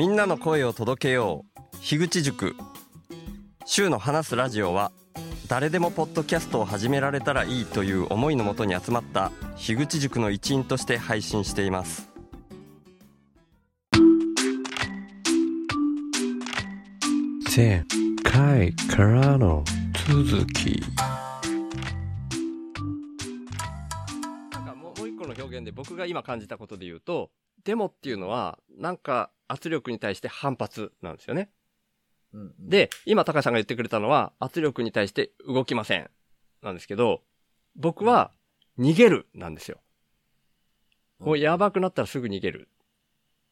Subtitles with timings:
[0.00, 1.76] みんなの声を届けよう。
[1.82, 2.56] 樋口塾。
[3.66, 4.92] 週の話すラジオは
[5.46, 12.08] 誰でもポッドキャストを始められたらいいという思いのもとに集まった樋口塾の一員として配信しています。
[17.54, 17.84] 前
[18.22, 19.62] 回からの
[20.08, 20.82] 続き。
[24.50, 27.30] なんかもうもう一個の表現で僕が今感じたことで言うと
[27.64, 31.50] デモっていうのはなんか圧力に対して反発なんですよね
[32.32, 36.10] うんうん、で、今、高橋さんが言ってくれたのは、圧力に対して動きません。
[36.62, 37.22] なんですけど、
[37.76, 38.30] 僕は、
[38.78, 39.80] 逃げる、なんですよ。
[41.18, 42.68] もうやばくなったらすぐ逃げる。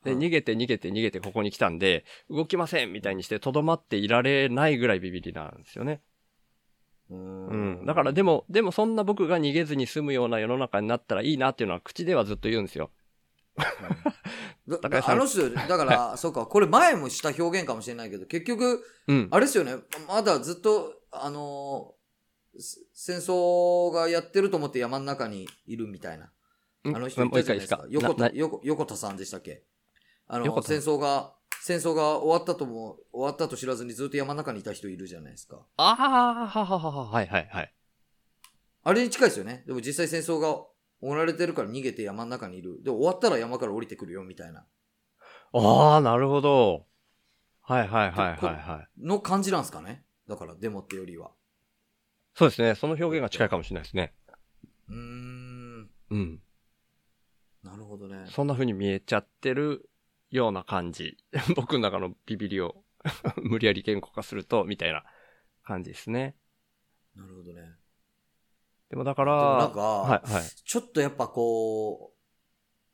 [0.05, 6.01] で、うん逃げて逃げて逃げてここに来たんで、動きませんみたいにして留まっていられないぐらいビビりなんですよね。
[7.11, 7.87] ううんん。
[7.87, 12.91] だからでも、でもそんな僕が逃げずに済むような世の中になったらいいなっていうのは口ではずっと言うんですよ。
[14.69, 19.29] だあの人、だから、そうか、これ前もした表現かもしれないけど、結局、うん。
[19.31, 21.99] あれですよね、まだずっと、あのー
[22.61, 26.33] せ戦争がやってると思って山の中にいるみたいな。
[26.85, 27.85] あの人たじゃないですか。
[27.89, 29.63] 横田横横田さんでしたっけ？
[30.27, 35.61] あの、戦争が、戦争が終わったとも、終わったと知らずにずっと山の中にいた人いるじゃないですか。
[35.77, 37.73] ああ、はははは、はいはいはい。
[38.83, 39.63] あれに近いですよね。
[39.67, 40.61] でも実際戦争が
[41.01, 42.83] 終わられてるから逃げて山の中にいる。
[42.83, 44.67] で、終わったら山から降りてくるよみたいな。
[45.53, 46.87] ああ、なるほど。
[47.63, 49.07] はいはいはいはいはい。
[49.07, 50.05] の感じなんですかね？
[50.29, 51.31] だから、デモってよりは。
[52.35, 52.75] そうですね。
[52.75, 54.15] その表現が近いかもしれないですね。
[54.89, 55.91] うーん。
[56.11, 56.41] うん。
[57.63, 58.25] なるほどね。
[58.27, 59.89] そんな風に見えちゃってる
[60.31, 61.17] ような感じ。
[61.57, 62.85] 僕の中のビビりを
[63.43, 65.05] 無理やり言語化すると、みたいな
[65.63, 66.37] 感じですね。
[67.15, 67.77] なるほどね。
[68.91, 70.43] でもだから、なんか、はいはい。
[70.45, 72.13] ちょっとやっぱこ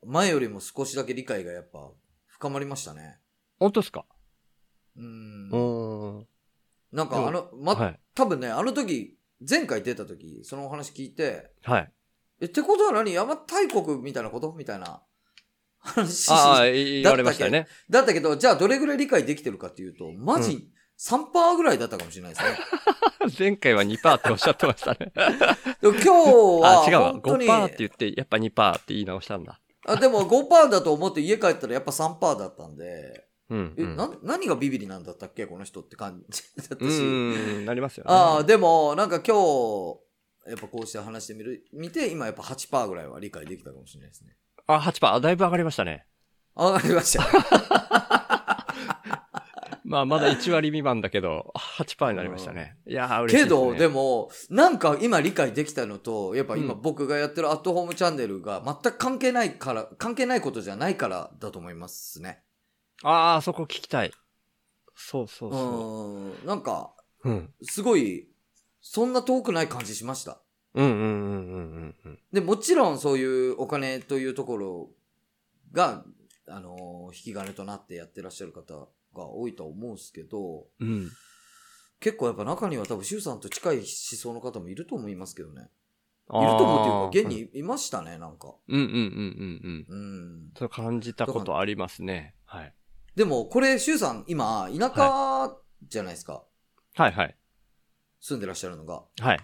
[0.02, 1.90] う、前よりも少しだけ理解がやっぱ
[2.26, 3.18] 深まりましたね。
[3.58, 4.04] 本当ですか？
[4.96, 5.52] うーんう。
[5.52, 6.26] ーん。
[6.92, 8.00] なんかあの、ま、はい。
[8.14, 9.16] 多分ね、あの時、
[9.48, 11.92] 前回出た時、そのお話聞いて、はい。
[12.40, 13.12] え、ってことは何？
[13.12, 15.02] 山大国みたいなことみたいな
[15.78, 17.68] 話ああ、言われましたよね。
[17.88, 18.20] だったけ？
[18.20, 20.68] ど、じゃあどれぐらい理解できてるかっていうと、マジ
[20.98, 22.58] 3%ぐらいだったかもしれないですね。
[23.38, 25.12] 前回は2%っておっしゃってましたね。
[25.82, 27.12] 今日は、あ、違うわ。
[27.12, 29.60] 本当に、5%って言って、やっぱ2%って言い直したんだ。
[29.86, 33.96] あでも5%だと思って家帰ったらやっぱ3%だったんで、うん、え、うん。
[33.96, 35.46] な、何がビビりなんだったっけ？
[35.46, 36.78] この人って感じだったし。
[36.78, 38.10] うーん、なりますよね。
[38.10, 40.00] ああ、でも、なんか今日、
[40.48, 44.36] やっぱこうして話してみる、見て、今やっぱ8%ぐらいは理解できたかもしれないですね。
[44.66, 45.12] あ、8%。
[45.12, 46.06] あだいぶ上がりましたね。
[46.54, 48.33] あわかりました。
[49.84, 52.78] まあ、まだ1割未満だけど、8%になりましたね。
[52.86, 53.70] いやー、嬉しいけです、ね。
[53.72, 62.42] ど、でも、なんか今理解できたのと、やっぱ今うん僕がやってるアットホームチャンネルが全く関係ないから、関係ないことじゃないからだと思いますね。
[63.02, 64.12] ああ、そこ聞きたい。
[64.96, 66.46] そうそううそーん。
[66.46, 67.28] なんか、う。
[67.28, 67.54] うん。
[67.62, 68.28] すごい、
[68.80, 70.40] そんな遠くない感じしました。
[70.72, 72.18] うんうんうんうんうんうん。
[72.32, 74.90] で、もちろんそういうお金というところ
[75.72, 76.04] が、
[76.48, 81.10] あのー引き金となってやってらっしゃる方が多いとは思うんですけど、うん。
[82.00, 85.70] 結構やっぱ中には多分、周さんと近い思想の方もいると思いますけどね。
[86.32, 88.54] いると思うっていうか、現にいましたね、なんか。
[88.68, 89.96] うんうんうんうんうん。
[89.96, 90.50] うん。
[90.58, 92.34] そう感じたことありますね。
[92.44, 92.74] はい。
[93.14, 96.44] でも、これ、周さん、今、田舎じゃないですか。
[96.94, 97.36] はいはい。
[98.20, 99.04] 住んでらっしゃるのが。
[99.20, 99.40] はい。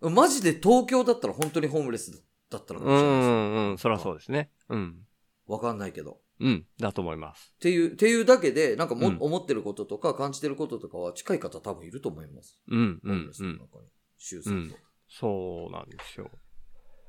[0.00, 3.28] マジで東京だったら本当にホームレスだったのかうもしれないです。
[3.28, 3.78] んうんうん。
[3.78, 4.50] そらそうですね。
[4.68, 5.06] うん。
[5.46, 6.20] わかんないけど。
[6.42, 6.66] うん。
[6.78, 7.54] だと思います。
[7.56, 12.58] っていう、っていうだけで、なんかも、うん思ってることとか感じてることとかは近い方多分いると思います。
[12.68, 13.56] うんうんうん。
[13.56, 13.88] の中に。
[14.18, 14.76] 周さんと。
[15.08, 16.30] そうなんですよ。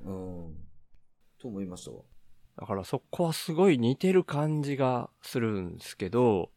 [0.02, 0.56] うん。
[1.40, 2.02] と思いましたわ。
[2.60, 6.52] だからそこはすごい似てる感じがするんですけど、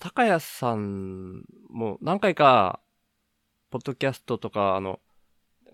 [0.00, 2.80] 高安さんも何回か、
[3.70, 5.00] ポッドキャストとか、あの、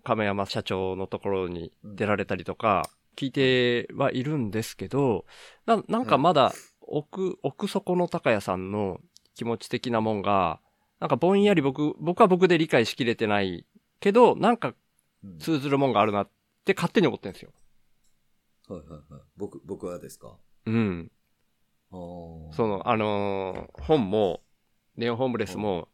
[0.05, 5.25] 亀山社長のところに出られたりとか、聞いてはいるんですけど、
[5.65, 9.01] ななんかまだ奥、奥底の高谷さんの
[9.35, 10.61] 気持ち的なもんが、
[11.01, 13.67] なんかぼんやり僕、僕は僕で理解しきれてない
[14.01, 14.75] けど、なんか
[15.25, 16.31] うん通ずるもんがあるなっ
[16.65, 17.53] て勝手に思ってるんですよ。
[18.69, 19.23] はいはいはい。
[19.37, 20.37] 僕、僕はですか？
[20.67, 21.11] うん。
[21.91, 24.43] その、あのー本も、
[24.97, 25.89] ネオホームレスも、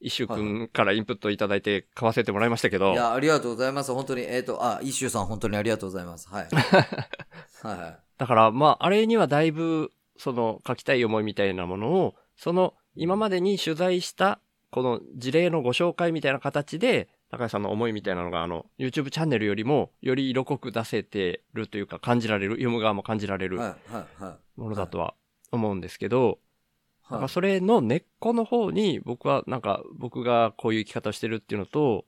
[0.00, 3.92] 一周くんからインプットいただいて買わせてもらいましたけど、いや、ありがとうございます。
[3.92, 6.28] 本当に、えっ、と、あ、イシューさん本当にありがとうございます。
[6.28, 6.48] はい。
[7.62, 7.98] はいはい。
[8.18, 24.60] だから、まあ、あれにはだいぶ、その、書きたい思いみたいなものを、その、今までに取材した、この事例のご紹介みたいな形で、高橋さんの思いみたいなのが、あの、YouTube チャンネルよりも、より色濃く出せてるというか、感じられる、読む側も感じられるはいはいはい。
[24.60, 25.14] ものだとは
[25.50, 26.38] 思うんですけど、
[27.10, 32.06] なんかそれの根っこの方に僕はなんか僕がこういう生き方をしてるっていうのと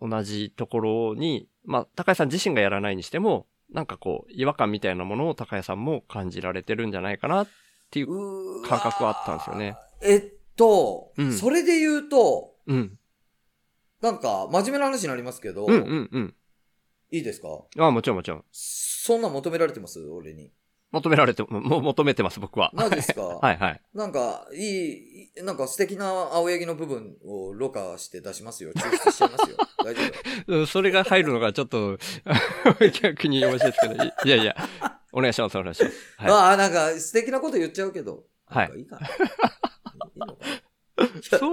[0.00, 7.48] 同じところに、まあ高谷さん自身がやらないにしても、なんかこう違和感みたいなものを高谷さんも感じられてるんじゃないかなっ
[7.90, 8.40] ていう。
[8.62, 9.76] 感覚はあったんですよね。
[10.02, 12.98] えっと、うんそれで言うと、うん。
[14.00, 16.34] なんか、真面目な話になりますけど、うんうんうん。
[17.10, 17.48] いいですか？
[17.78, 18.44] ああ、もちろんもちろん。
[18.52, 19.98] そんなん求められてます？
[20.08, 20.52] 俺に。
[20.92, 22.70] 求められて、ももう求めてます僕は。
[22.74, 23.22] マジですか？
[23.40, 23.80] はいはい。
[23.94, 28.72] なんか、いい、いなんか素敵な青柳の部分をろ過して出しますよ。
[28.72, 29.56] 抽出しちゃいますよ。
[29.84, 30.00] 大丈
[30.48, 30.56] 夫？
[30.58, 31.96] うんそれが入るのがちょっと、
[33.02, 34.56] 逆に面白いですけど、いいやいや、
[35.12, 35.96] お願いします、お願いします。
[36.18, 36.30] はい。
[36.32, 38.24] ああ、なんか素敵なこと言っちゃうけど。
[38.46, 39.06] はいいいかな。
[39.06, 39.10] い
[40.16, 40.34] いのかな？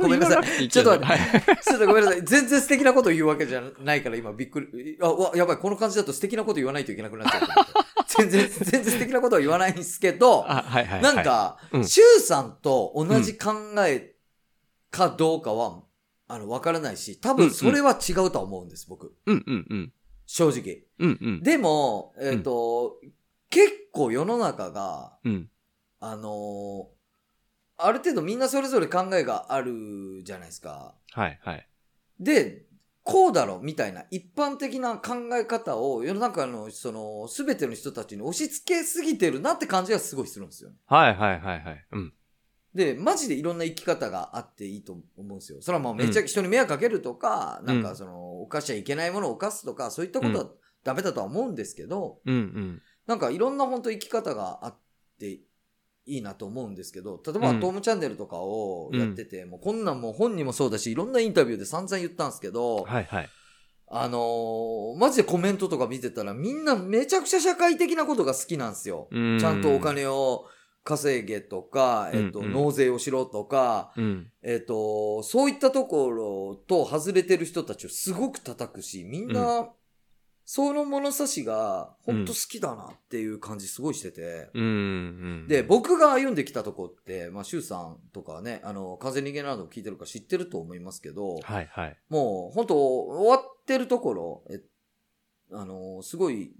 [0.01, 0.67] ごめんなさい。
[0.67, 1.15] ちょっと待っては
[1.53, 1.57] い。
[1.63, 2.21] ちょっとごめんなさい。
[2.25, 4.97] 全然素敵なこと言うわけじゃないから今びっくり。
[5.01, 5.57] あ、わ、やばい。
[5.57, 7.41] この感じだと素敵なこと言わないといけなくなっちゃう。
[8.07, 11.01] 全然、全然素敵なことは言わないんですけど、あ、はいはい。
[11.01, 13.51] なん、かう、んシュウさんと同じ考
[13.85, 14.15] え
[14.89, 15.83] かどうかは、
[16.27, 19.13] あの、わからないし、多分それは違うとは思うんです、僕。
[19.25, 19.93] うんうんうん。
[20.25, 20.83] 正直。
[20.99, 21.43] うんうん。
[21.43, 22.99] でも、えっ、と、
[23.49, 25.49] 結構世の中が、うん。
[25.99, 26.97] あのー
[27.79, 30.95] ある程度みんなそれぞれ考えがあるじゃないですか。
[31.11, 31.67] はいはい。
[32.19, 32.65] で、
[33.07, 40.71] こうだろみたいな一般的な考え方を世の中のその全ての人たちに押し付けすぎてるなって感じがすごいするんですよ。
[40.87, 41.85] はいはいはいはい。
[41.93, 42.13] うん。
[42.75, 45.61] で、マジでいろんな生き方があっていいと思うんですよ。
[45.61, 50.49] それはもうめっちゃ人に迷惑かけるとか、うんなんかその、犯しちゃいけないものを犯すとか、そういったことは
[50.83, 52.81] ダメだとは思うんですけど、うんうん。
[53.07, 54.77] なんかいろんな本当生き方があっ
[55.17, 55.39] て
[56.07, 63.29] いいなと思うんですけど、例えば、うんトームチャンネルとかをやってて、もうこんなんもう本にもそうだし、いろんなインタビューで散々言ったんですけど、はいはい。
[63.89, 69.07] あのーマジでコメントとか見てたらみんなめちゃくちゃ社会的なことが好きなんですよ。
[69.11, 69.79] うんちゃんとお。
[69.79, 70.45] 金を
[70.83, 74.31] 稼げとか、えっと、うんうん納税をしろとか、うん。
[74.41, 79.69] えっと、そういったところと外れてる人たちをすごく叩くし、みんな、
[80.49, 84.49] その物差しが本当好きだなっていう感じすごいしてて。
[84.53, 84.67] うんう
[85.43, 85.47] ん。
[85.49, 91.97] で、、僕が歩んできたとこって、まあ、シュウさんとかね、あの、風人間など聞いてるか知ってると思いますけど、はいはい。
[92.07, 94.61] もう、本当終わってるところ、え、
[95.51, 96.53] あの、すごい、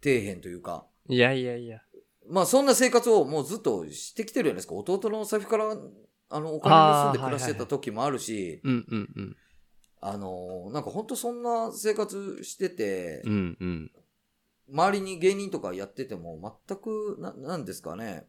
[0.00, 1.80] 底辺というか、いやいやいや。
[2.28, 4.74] まあ、そんな生活をもうずっとしてきてるじゃないですか。
[4.74, 5.76] 弟の財布から、
[6.28, 9.36] あの、お金盗んで暮らしてた時もあるし、うんうんうん。
[10.04, 13.92] あの、なんか本当そんな生活してて、うんうん。
[14.68, 18.26] 周りに芸人とかやってても全く、な、なんですかね、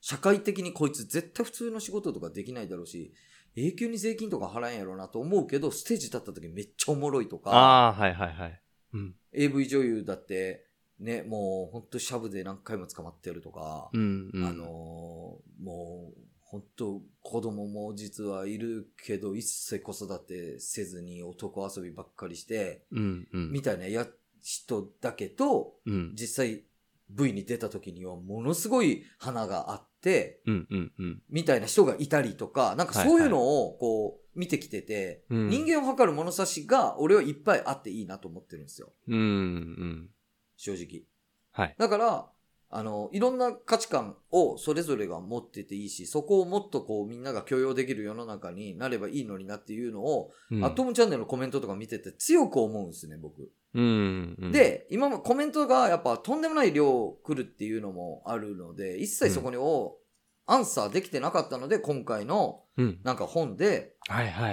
[0.00, 3.12] 社会的にこいつ絶対普通の仕事とかできないだろうし、
[3.56, 8.62] 永久に税金とか払えんやろうなと思うけど、ステージ立った時めっちゃおもろいとか、ああ、はいはいはい。
[8.94, 9.14] うん。
[9.32, 10.66] AV 女優だって、
[11.00, 14.44] ね、もう本当シャブで何回も捕まってるとか、うんうん。
[14.44, 23.50] あのーもう、本当子供も実はいるけど、一切子育てせずに男遊びばっかりして、うんうん。
[23.50, 24.06] みたいなや
[24.42, 26.12] 人だけど、うん。
[26.14, 26.64] 実際
[27.08, 31.22] V に出た時にはものすごい花があって、うんうんうん。
[31.30, 38.92] みたいな人がいたりとか、なんかそういうのをこう見てきてて、うん人間を測る物差しが俺はいっぱいあっていいなと思ってるんですよ。
[39.08, 40.10] うんうん。
[40.58, 41.04] 正直。
[41.52, 41.74] はい。
[41.78, 42.28] だから、
[42.74, 53.50] あの、いろんな価値観をそれぞれが持ってていいし、そこをもっとこうみんなが許容できる世の中になればいいのになっていうのを、うんアトムチャンネルのコメントとか見てて強く思うんですね、僕。
[53.74, 59.98] うんうん。、で、今もコメントがやっぱとんでもない量来るっていうのもあるので、一切そこにを
[60.46, 63.00] アンサーできてなかったので、今回のうん。
[63.04, 63.96] なんか本で。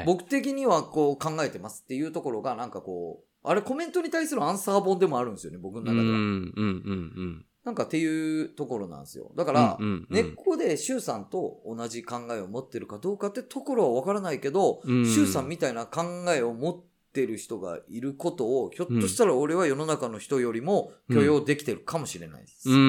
[0.06, 6.18] 僕的にはこう考えてますっていうところがなんかこう、あれコメントに対するアンサー本でもあるんですよね、僕のうん中では。
[6.18, 7.46] うんうんうん。
[7.70, 9.32] なんかっていうところなんですよ。
[9.36, 16.02] だから、うんうんうん根っこでシュウさんと同じ考えを持ってるかどうかってところはわからないけど、うんシュウさんみたいな考
[16.36, 16.84] えを持っ
[17.14, 22.70] てる人がいることを、ひょっとしたら俺は世の中の人よりも許容できてるかもしれないです。
[22.70, 22.88] うんうんう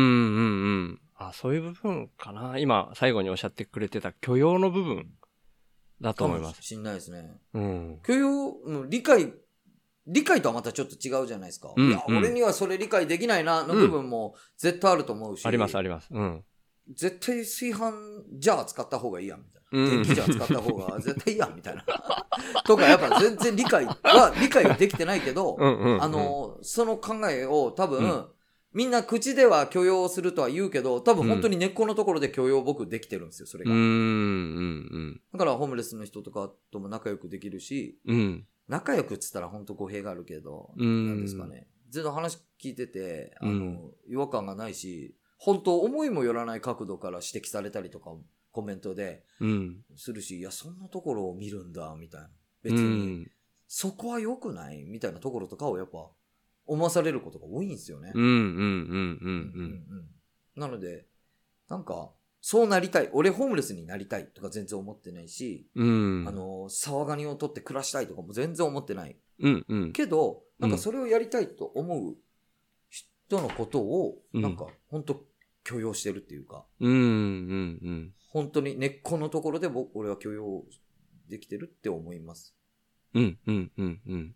[0.92, 1.00] ん。
[1.16, 2.58] あ、そういう部分かな。
[2.58, 5.10] 今、最後におっしゃってくれてた許容の部分
[6.00, 6.52] だと思います。
[6.54, 7.30] かもしんないですね。
[7.52, 8.00] うん。
[8.02, 9.34] 許容、うん理解、
[10.06, 11.72] 理解とはまたちょっと違うじゃないですか。
[11.76, 15.46] いや、うんうん俺にはそれ理解できないな、の部分も絶対あると思うし。
[15.46, 16.08] ありますあります。
[16.10, 16.44] うん。
[16.92, 17.92] 絶対炊飯
[18.38, 19.60] ジャー使った方がいいやん、みたいな。
[19.72, 21.84] うん電気ジャー使った方が 絶対いいやん、みたいな。
[22.66, 26.02] とか、やっぱ全然理解は、理解はできてないけど、うんうんうん。
[26.02, 28.26] あ、の、その考えを多分、うん
[28.72, 33.72] みんな口では許容するとは言うけど、多分本当に根っこのところで許容僕できてるんですよ、それが。
[33.72, 38.16] うんうんだからホームレスの人とかとも仲良くできるし、うん。
[38.16, 38.46] うん。
[38.68, 41.66] 仲良くっつったら本当語弊があるけど、うんなんですかね。
[41.90, 48.12] 全然話聞いてて、あの、うん違和感がないし、本当思いもよらない角度から指摘されたりとか
[48.52, 49.84] コメントでうん。
[49.96, 52.30] するし、いや、そんなところを見るんだ、みたいな。
[52.62, 52.82] 別うに、
[53.22, 53.30] ん。
[53.66, 56.10] そこは良くないみたいなところとかをやっぱ、
[56.70, 58.12] 思わされることが多いんですよね。
[58.14, 59.84] うん、うん、うん、うん、うん。
[59.90, 60.06] うん
[60.56, 61.06] なので、
[61.68, 62.10] なんか、
[62.42, 63.10] そうなりたい。
[63.12, 66.24] 俺ホームレスになりたいとか全然思ってないし、うん。
[66.28, 69.16] あ、の、沢ガニを取って暮らしたいとかも全然思ってない。
[69.40, 69.92] うん、うん。
[69.92, 72.16] けど、なんかうんそれをやりたいと思う
[72.88, 75.24] 人のことを、うんなんか、本当
[75.64, 77.02] 許容してるっていうか、うん、うん、う
[77.90, 78.14] ん。
[78.28, 80.64] 本当に根っこのところで僕、俺は許容
[81.28, 82.54] できてるって思います。
[83.14, 84.34] うん、うん、うん、うん。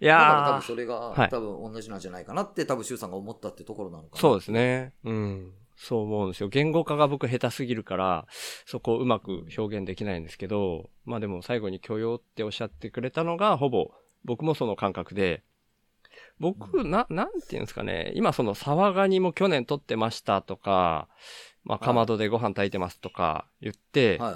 [0.00, 4.20] いだから多分それが、はい多分同じなんじゃないかなって多分周さんが思ったってところなのかな。
[4.20, 4.94] そうですね。
[5.04, 5.52] うん。
[5.76, 6.48] そう思うんですよ。
[6.48, 8.26] 言語化が僕下手すぎるから、
[8.64, 13.90] そこをうまく表現できないんですけど、まあでも最後に許容っておっしゃってくれたのが、ほぼ
[14.24, 15.42] 僕もその感覚で、
[16.38, 21.08] 僕、な、なんていうんですかね、今その沢ガニも去年取ってましたとか、
[21.64, 24.34] まあかまどでご飯炊いてますとか言って、はい。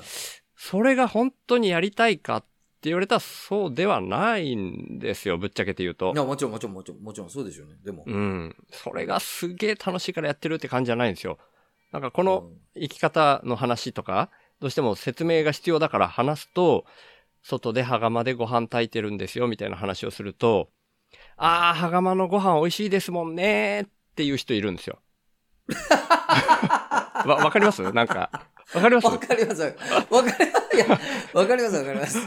[0.57, 2.45] それが本当にやりたいかっ
[2.81, 6.17] て言われたらそうではないんですよ、ぶっちゃけて言うとい。
[6.17, 7.75] や、もちろんもちろんもちろん、もちろんそうでしょうね。
[7.85, 8.05] でも。
[8.07, 8.57] うん。
[8.71, 11.39] それがすげえ楽しいからやってるって感じじゃないんですよ。
[11.93, 14.31] なんかこのうん生き方の話とか、
[14.61, 16.85] どうしても説明が必要だから話すと、
[17.43, 20.71] 外で羽釜でご飯炊いてるんですよみたいな話をすると、
[21.37, 25.01] あー、羽釜のご飯美味しいですもんねーっていう人いるんですよ。
[27.27, 27.83] わ、わかります？
[27.93, 28.31] なんか、
[28.75, 29.07] わかります？
[29.07, 29.63] わかります。
[29.63, 30.77] わかります。
[30.77, 30.87] いや、
[31.33, 32.19] わかります、わかります。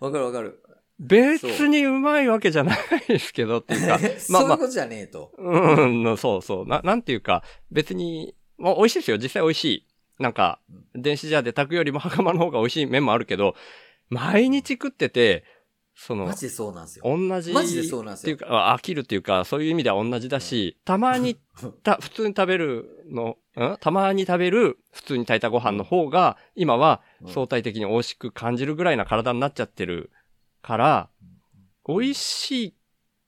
[0.00, 0.62] わかるわかる。
[0.98, 5.32] 別にうまいわけじゃないですけどっていうか、 まあまあそういうことじゃねえと。
[5.38, 6.66] うん、のそうそう。
[6.66, 9.16] な、なんていうか、別に、まあ、美味しいですよ。
[9.16, 9.86] 実際美味しい。
[10.18, 10.60] なんか、
[10.94, 13.54] 電子ジャーで炊くよりも袴の方が美味しい麺もあるけど、
[14.10, 15.44] 毎日食ってて、
[15.94, 17.04] そのマ、ジでそうなんですよ。
[17.06, 17.52] 同じ。
[17.52, 21.36] マジでそうなんですよっていうか、あ飽きるっていうか、そういう意味では同じだし、たまに
[21.82, 23.76] た、 普通に食べるの、ん？
[23.80, 27.32] たまに食べる普通に炊いたご飯の方が、今はうん。
[27.32, 30.10] 相対的に美味しく感じるぐらいな体になっちゃってる
[30.62, 31.08] から、
[31.86, 32.74] 美味しい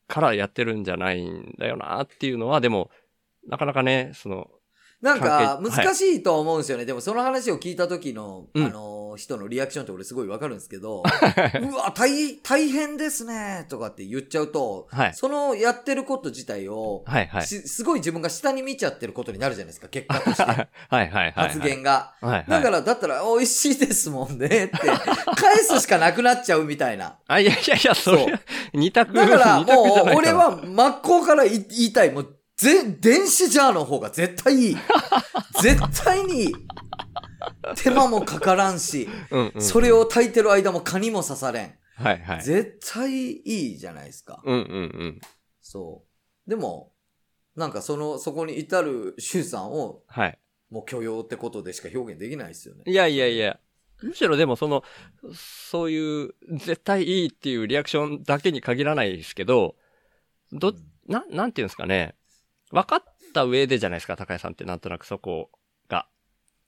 [0.06, 2.90] からやってるんじゃないんだよなっていうのは、でも、
[3.48, 4.50] なかなかね、その、
[5.02, 6.84] なんか、難しいとは思うんですよね。
[6.84, 11.02] でも、その話を聞いた時の、うんあの、人のリアクションって俺すごいわかるんですけど、
[11.60, 15.14] うわ、大、大変ですね、とかって言っちゃうと、はい。
[15.14, 17.46] そのやってること自体を、はいはい。
[17.46, 20.42] しすごい自分が下に見ちゃってることになるじゃないですか、結果として。
[20.46, 21.32] はいはいはい。
[21.32, 22.14] 発言が。
[22.20, 22.46] はいはい。
[22.48, 24.70] だから、だったら、美味しいですもんね、って、
[25.34, 27.18] 返すしかなくなっちゃうみたいな。
[27.26, 28.26] あ、いやいやいや、そう、
[28.72, 32.12] 二択、だから、もう、俺、は真っ向から言いたい。
[32.12, 34.76] もう、ぜ、電子ジャーの方が絶対いい。
[35.60, 36.54] 絶対にいい。
[37.76, 41.74] 手間もかからんし、うんうん、それを炊いてる間も蚊にも刺されん。
[41.96, 42.42] はいはい。
[42.42, 44.40] 絶対いいじゃないですか。
[44.44, 45.20] うんうんうん。
[45.60, 46.04] そ
[46.46, 46.50] う。
[46.50, 46.92] でも、
[47.56, 50.38] なんかその、そこに至る周さんを、はい。
[50.70, 52.84] もう許容ってことでしか表現できないですよね。
[52.86, 53.58] いやいやいや。
[54.02, 54.84] むしろでもその、
[55.34, 59.74] そういう、絶対いいっていうリアクションだけに限らないですけど、
[60.52, 62.14] ど、うんな、なんていうんですかね。
[62.72, 65.50] 分かった上でじゃないですか、高谷さんってなんとなくそこ
[65.88, 66.08] が、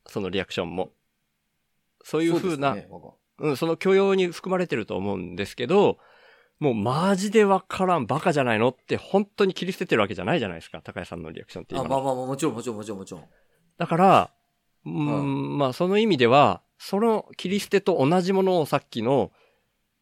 [0.06, 0.92] そのリアクションも。
[2.04, 2.88] そういう風な、そうね
[3.38, 5.98] うん、その許容に含まれてると思うんですけど、
[6.60, 13.24] もうマジでわからん、バカじゃないのって本当に切り捨ててるわけじゃないじゃないですか、高谷さんのリアクションってあ、今あまあまあ、もちろんもちろんもちろんもちろん。
[13.78, 14.30] だから、
[14.84, 19.32] うーん、まあその意味では、その切り捨てと同じものをさっきの、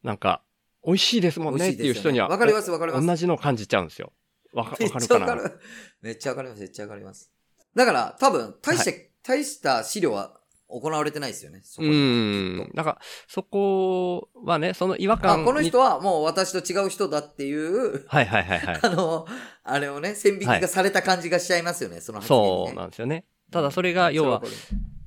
[0.03, 0.41] なんか、
[0.85, 3.07] 美味しいですもんねっていう人には、わかりますわかります。
[3.07, 4.11] 同じのを感じちゃうんですよ。
[4.53, 5.59] わかるかなちゃわかる。
[6.01, 7.31] めっちゃわかります、めっちゃわかります。
[7.75, 11.61] だから、多分、大して、大した資料は行われてないですよね。
[11.63, 12.71] そうこにーん。
[12.73, 18.79] だから、そこはね、その違和感この人はもう私と違う人だっていう、はいはいはいはい。
[18.83, 19.25] あの、
[19.63, 22.65] あれをね、線引きがされた感じがしちゃいますよね、その発言に、ね。
[22.67, 23.25] そうなんですよね。
[23.51, 24.41] ただそれが、要は、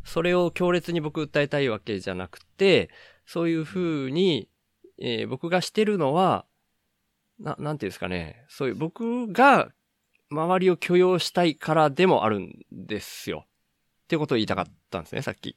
[0.04, 2.90] それを強烈に僕訴えたいわけじゃなくて、
[3.26, 4.48] そういうふうに、
[4.98, 6.46] えー僕がしてるのは、
[7.38, 8.44] な、なんていうんですかね。
[8.48, 9.70] そういう、僕が
[10.30, 13.46] 周りを許容したいからでもあるんですよ。
[14.04, 15.56] ってことを言いたかったんですね、さっき。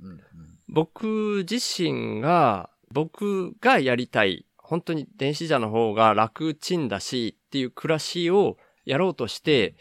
[0.00, 0.20] るうん
[0.68, 9.76] 僕自身が、僕がやりたい、本当に電子車の方が楽ちんだしっていう暮らしをやろうとして、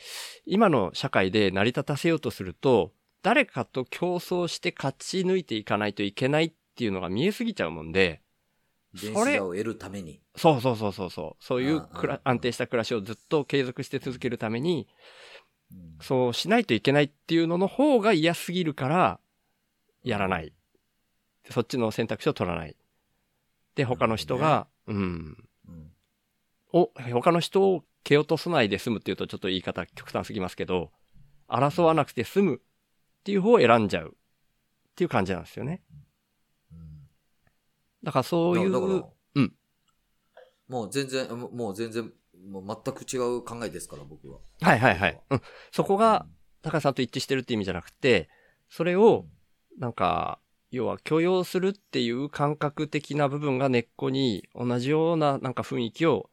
[0.45, 2.93] 今の社会で成り立たせようとすると、
[3.23, 8.21] 誰かと競争して勝ち抜いていかないといけないっていうのが見えすぎちゃうもんで、
[9.01, 10.21] 電それ子を得るために。
[10.35, 11.87] そうそうそうそうそう、そういう
[12.23, 14.87] 安定した暮らしをずっと継続して続けるために、
[15.71, 19.19] うんそうしないといけないっていうのの方が嫌すぎるから、
[20.03, 20.53] やらない。
[21.49, 22.75] そっちの選択肢を取らない。
[23.73, 25.37] で、他の人が、うん。
[25.67, 25.91] うん
[26.71, 30.91] お、他の人を蹴落とさないで済むっていうとちょっと言い方極端すぎますけど、
[31.47, 32.59] 争わなくて済むっ
[33.23, 34.11] ていう方を選んじゃうっ
[34.95, 35.81] っていう感じなんですよね。
[35.91, 36.04] うん
[38.05, 38.71] だからそういう、
[39.35, 39.53] うん。
[40.69, 42.13] もう全然、もう全然、
[42.49, 44.39] もう全く違う考えですから、僕は。
[44.61, 45.21] はいはいはい。
[45.31, 45.41] うん。
[45.73, 46.25] そこが、
[46.61, 48.29] 高橋さんと一致してるって意味じゃなくて、
[48.69, 49.25] それを、
[49.77, 50.39] なんか、
[50.71, 56.29] 要は許容するっていう感覚的な部分が根っこに同じようななんか雰囲気を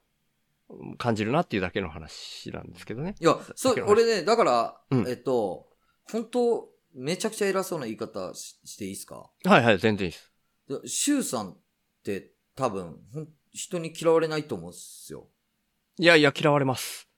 [0.69, 3.15] うん感じるなっていうだけの話なんですけどね。
[3.21, 5.69] いや、そう俺ね、だから、うんえっと、
[6.11, 9.31] 本当めちゃくちゃ偉そうな言い方ししていいですか？
[9.45, 10.32] はいはい、全然いいです。
[10.81, 11.57] でシュウさんっ
[12.03, 12.99] て多分、
[13.53, 15.27] 人に嫌われないと思うんですよ。
[15.99, 17.09] いやいや、嫌われます。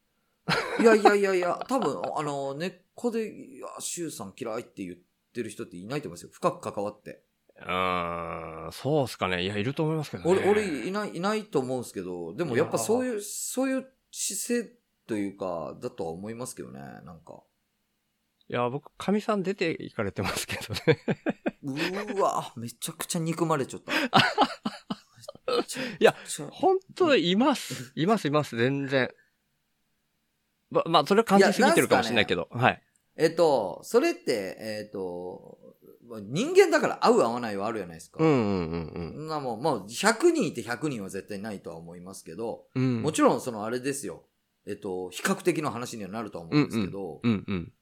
[0.80, 4.99] いやいやいやいや、多分、あの、根っこで、いや、シュウさん嫌いって言っ
[5.32, 6.30] てる人っていないと思いますよ。
[6.32, 7.23] 深く関わって。
[7.56, 9.42] うーん、そうっすかね。
[9.42, 10.30] いや、いると思いますけどね。
[10.30, 14.73] 俺、俺、いない、いないと思うんですけど、でもやっぱそういう、そういう姿勢
[15.06, 17.42] というか、だとは思いますけどね、なんか。
[18.48, 20.98] いや、僕、神さん出て行かれてますけどね。
[21.62, 23.92] うーわ、めちゃくちゃ憎まれちゃった。
[25.98, 26.14] いや
[26.50, 27.92] 本当います。
[27.94, 29.10] います、います、全然。
[30.70, 32.48] ま、まあ、それは感じすぎてるかもしれないけど。
[32.50, 32.82] はい。
[33.16, 35.58] えっと、それって、えっと、
[36.06, 38.22] まあ人間だから合う合わないはあるじゃないですか。
[38.22, 42.82] うんうんうんそんなもん、まあ、100人いて100人は絶対ないとは思いますけど、うん。
[42.82, 43.02] うん。
[43.02, 44.24] もちろんそのあれですよ。
[44.66, 47.72] えっと、比較的の話にはなるとは思うんですけど、うんうん。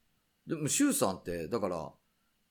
[0.46, 1.92] でも、シュウさんって、だから、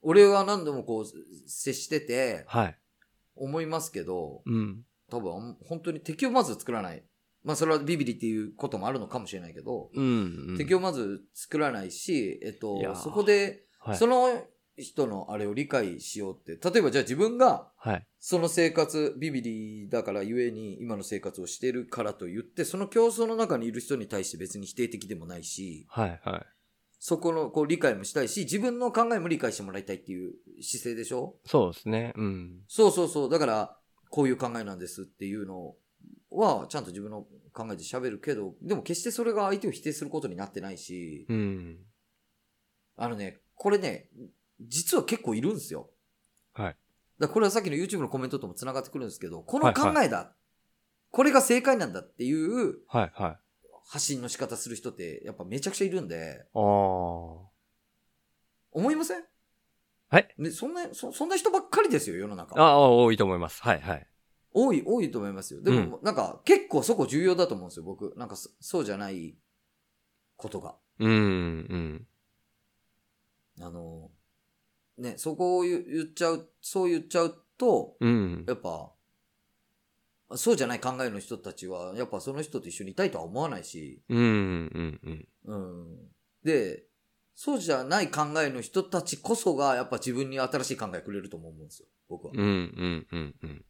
[0.01, 1.05] 俺は何度もこう、
[1.47, 2.77] 接してて、はい。
[3.35, 4.83] 思いますけど、うん。
[5.09, 7.03] 多分、本当に敵をまず作らない。
[7.43, 10.57] まあ、それはビビリっていうこともあるのかもしれないけど、うん、うん。
[10.57, 13.97] 敵をまず作らないし、えっとそこで、はい。
[13.97, 14.43] その
[14.77, 18.07] 人のあれを理解しようって、例えばじゃあ自分が、はい。
[18.19, 26.21] その生活、ビビリだからゆえに今の生活をしてるからと言って、その競争の中にいる人に対して別に否定的でもないし、はい。
[26.23, 26.45] はい。
[27.03, 31.35] そこのこう理解もしたいし、自分の考えも理解してもらいたいっていう姿勢でしょ？
[31.47, 32.13] そうですね。
[32.15, 32.59] うん。
[32.67, 33.29] そうそうそう。
[33.29, 33.75] だから、
[34.11, 35.73] こういう考えなんですっていうの
[36.29, 41.79] は、ちゃんと自分の考えで喋るけど、でも決してそれが相手を否定することになってないし、うん。
[42.97, 44.07] あのね、これね、
[44.59, 45.89] 実は結構いるんですよ。
[46.53, 46.75] はい。
[47.17, 50.35] だこれはさっきの YouTube のコメントとも繋がってくるんですけど、このはいはい考えだ、
[51.09, 53.11] これが正解なんだっていうはい。
[53.15, 53.39] はい。
[53.91, 56.61] 発信の仕方する人ってやっぱめちゃくちゃいるんで、ああ。
[58.71, 59.23] 思いません？
[60.07, 62.55] はいね、そんな、そそんな人ばっかりですよ、世の中。
[62.55, 63.61] ああ、多いと思います。
[63.61, 63.81] はい。
[63.81, 64.07] はい。
[64.53, 65.61] 多い、多いと思いますよ。
[65.61, 68.13] でも、なんか結構そこ重要だと思うんですよ、僕。
[68.15, 69.35] なんかそそうじゃない
[70.37, 70.77] ことが。
[70.99, 71.11] うん。
[71.11, 71.13] う
[71.75, 72.07] ん。
[73.59, 74.09] あの、
[74.97, 78.45] ね、そこを言言っちゃう、そう言っちゃうと、うん。
[78.47, 78.93] やっぱ、
[80.37, 84.19] そうじゃない考えの人たちは、やっぱその人と一緒にいたいとは思わないし、うん。
[84.19, 84.99] うん。
[85.03, 85.81] うん。
[85.81, 85.97] うん。
[86.43, 86.83] で、
[87.35, 92.33] そうじゃない考えの人たちこそが、やっぱ自分に新しい考えくれるとも思うんですよ、僕は。
[92.35, 92.39] うん。
[92.39, 93.07] うん。
[93.11, 93.35] うん。
[93.43, 93.65] うん。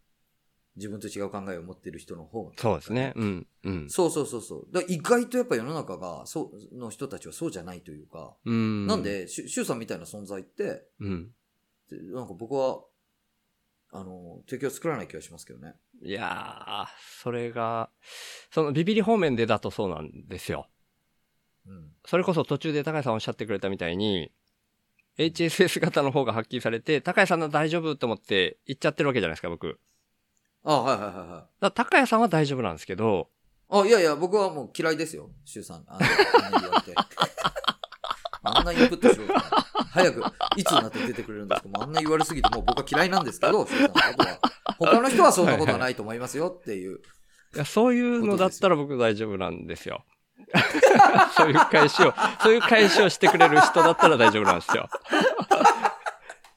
[0.75, 2.53] 自分と違う考えを持ってる人の方が。
[2.57, 3.13] そうですね。
[3.15, 3.47] うん。
[3.63, 3.89] うん。
[3.89, 4.67] そうそうそうそう。
[4.71, 8.87] だ意外とやっぱ世の中が、そう、の人たちはそうじゃないというか、うん。
[8.87, 11.31] なん、で、シュシュウさんみたいな存在って、うん。
[11.89, 12.83] でなんか僕は、
[13.91, 15.75] あの、敵を作らない気がしますけどね。
[16.03, 17.89] いやー、それが、
[18.51, 20.67] そのビビリ方面でだとそうなんですよ。
[21.67, 21.91] うん。
[22.05, 24.31] それこそ途中で高橋さんおっしゃってくれたみたいに、
[25.17, 29.67] HSS 型の方が発揮されて、高橋さんの大丈夫と思って言っちゃってるわけじゃないですか、僕。
[29.67, 29.79] だか
[30.63, 31.63] あはいはいはいはい。
[31.63, 33.29] ら高谷さんは大丈夫なんですけど、
[33.69, 35.83] あ、いやいや、僕はもう嫌いですよ、シュウさん。
[35.87, 36.07] あんな
[36.45, 36.95] あんな言われて。
[38.43, 39.33] あんなインプットしろと。
[39.91, 40.23] 早く、
[40.57, 41.67] いつになって出てくれるんですか？
[41.69, 44.39] もうあんな言われすぎて、もう僕は嫌いなんですけど、んのことは。
[44.79, 46.99] 他の人はそんなことはないと思いますよっていう。
[47.53, 50.05] いやそういうのだったら僕大丈夫なんですよ。
[51.37, 54.89] そういう返しを、そういう返しをしてくれる人だったら大丈夫なんですよ。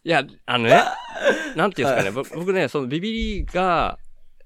[0.04, 0.82] いや、あのね、
[1.56, 3.98] なんていうんですかね、ぼ僕ね、そのビビリが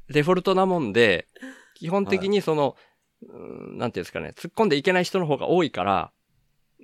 [0.09, 1.27] デフォルトなもんで、
[1.75, 2.77] 基本的にその、
[3.23, 6.13] うんなんていうんですかね、突っ込んでいけない人の方が多いから、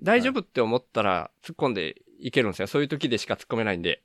[0.03, 2.67] 大丈夫って思ったら突っ込んでいけるんですよ。
[2.69, 4.03] そういう時でしか突っ込めないんで。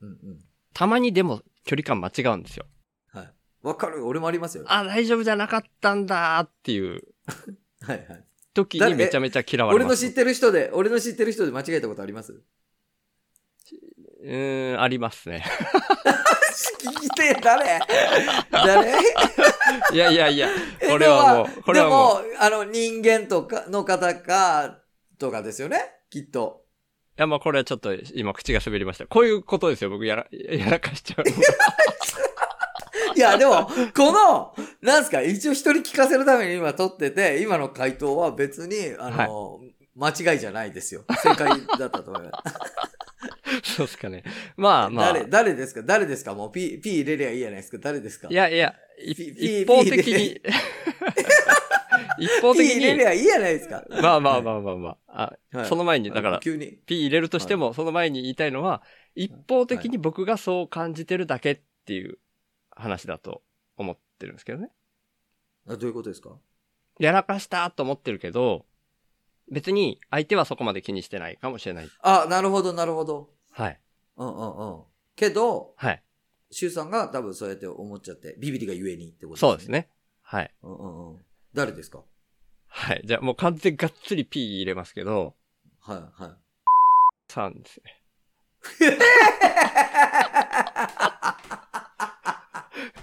[0.00, 0.38] うんうん。
[0.74, 2.66] たまにでも距離感間違うんですよ。
[3.12, 3.32] はい。
[3.62, 4.06] わかる。
[4.06, 4.64] 俺もありますよ。
[4.68, 7.02] あ、大丈夫じゃなかったんだっていう
[7.82, 8.24] はいはい。
[8.52, 9.86] 時にめちゃめちゃ嫌われます。
[9.86, 12.32] 俺の知ってる人で、俺の知ってる人で間違えたことあります？
[12.32, 15.44] うーん、ありますね。
[16.80, 17.80] 聞きてえ、誰？
[18.50, 18.90] 誰？
[19.92, 20.48] いやいやいや、
[20.80, 24.80] えこれはもう、これはもう、でも、あの、人間とか、の方か、
[25.18, 25.78] とかですよね？
[26.10, 26.62] きっと。
[27.18, 29.06] いやまあこれはちょっと今口が滑りました。
[29.06, 31.24] こういうことですよ、僕やら、 やらかしちゃう。
[33.16, 39.60] いや、でも、この、なんすか、一応人に聞かせるために今撮ってて、今の回答は別に、あの、
[39.94, 41.04] 間違いじゃないですよ。
[41.22, 41.48] 正解
[41.78, 42.42] だったと思いま
[43.62, 43.64] す。
[43.76, 44.22] そうですかね。
[44.58, 45.12] まあまあ。
[45.14, 45.82] 誰、誰ですか？
[45.82, 46.34] 誰ですか？
[46.34, 48.28] もう P、P 入れりゃいいじゃないですか誰ですか？
[48.30, 50.40] いやいや、一方的ピに、
[52.18, 53.84] 一方 P 的に、入れりゃいいじゃないですか。
[53.90, 55.38] まあまあまあまあまあ。
[55.52, 56.78] あ、はいその前に、だから、急に。
[56.86, 58.82] P 入れるとしても、その前に言いたいのは、
[59.14, 62.18] 一方的に僕がそう感じてるだけっていう
[62.70, 63.42] 話だと
[63.76, 64.70] 思ってるんですけどね。
[65.68, 66.36] あどういうことですか？
[66.98, 68.66] やらかしたと思ってるけど、
[69.50, 71.88] 別に相手はそこまで気にしてないかもしれない。
[72.00, 73.30] あ、なるほど、なるほど。
[73.50, 73.80] はい。
[74.16, 74.82] うんうんうん。
[75.14, 76.02] けど、はい。
[76.50, 79.70] シュウさんが多分そうやって思っちゃって、ビビリがゆえにってことそうです。
[79.70, 79.88] ね。
[80.22, 80.54] はい。
[80.62, 81.25] うんうんうん。
[81.56, 82.02] 誰ですか？
[82.68, 83.02] はい。
[83.04, 85.34] じゃあもう完全がっつり P 入れますけど、
[85.80, 86.32] はいはい。
[87.32, 88.02] さんですね。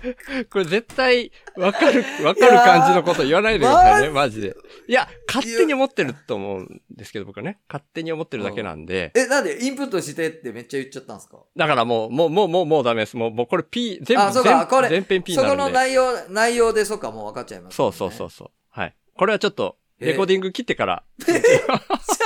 [0.51, 4.41] これ絶対わかる、わかる感じのこと言わないでくださいね、マジ？
[4.41, 4.55] で。
[4.87, 7.59] いや、勝手に思ってると思うんですけど、僕はね。
[7.69, 9.11] 勝手に思ってるだけなんで。
[9.15, 9.63] え、なんで？
[9.65, 11.37] インプットしてってめっちゃ言っちゃったんですか？
[11.55, 13.15] だからもう、もう、もう、もう、もうダメです。
[13.15, 15.63] もう、もうこれ P、全部、あそうかこれ全編 P にそなるんで。
[15.63, 18.29] この内容、内容でそっか、もう分かっちゃいます、そうそうそう。
[18.29, 18.51] そう。
[18.69, 18.95] はい。
[19.15, 21.45] これはちょっと、えレコーディング切ってから、めっち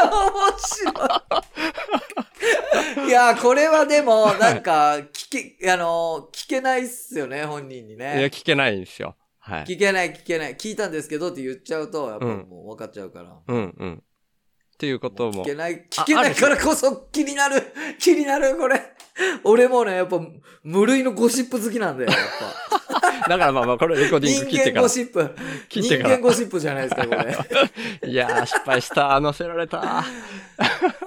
[0.02, 2.27] ゃ面白い。
[3.08, 8.25] いや、これはでも、なんか、聞け、あの、聞けないっすよね、本人にいや、ね。
[8.25, 9.15] 聞けないんですよ。
[9.39, 9.63] はい。
[9.63, 10.56] 聞けない、聞けない。
[10.56, 13.41] 聞いたんですけどって言っちゃうと、やっぱうんもう分かっちゃうから。
[13.47, 14.03] うん、うん。
[14.78, 15.54] っていうことも聞け。
[15.56, 17.63] ない、聞けないからこそ気になる、
[18.00, 18.80] 気になる、 これ。
[19.44, 20.20] 俺もね、やっぱ、
[20.62, 22.20] 無類のゴシップ好きなんだよ、やっ
[23.02, 23.10] ぱ。
[23.28, 24.90] だからまあまあ、これレコーディン人グ切ってから間ゴ。
[24.90, 25.36] シップ。
[25.70, 27.38] 人切ってから間ゴシップじゃないですか、これ。
[28.12, 29.20] いやー、失敗した。
[29.20, 30.04] 乗せられた。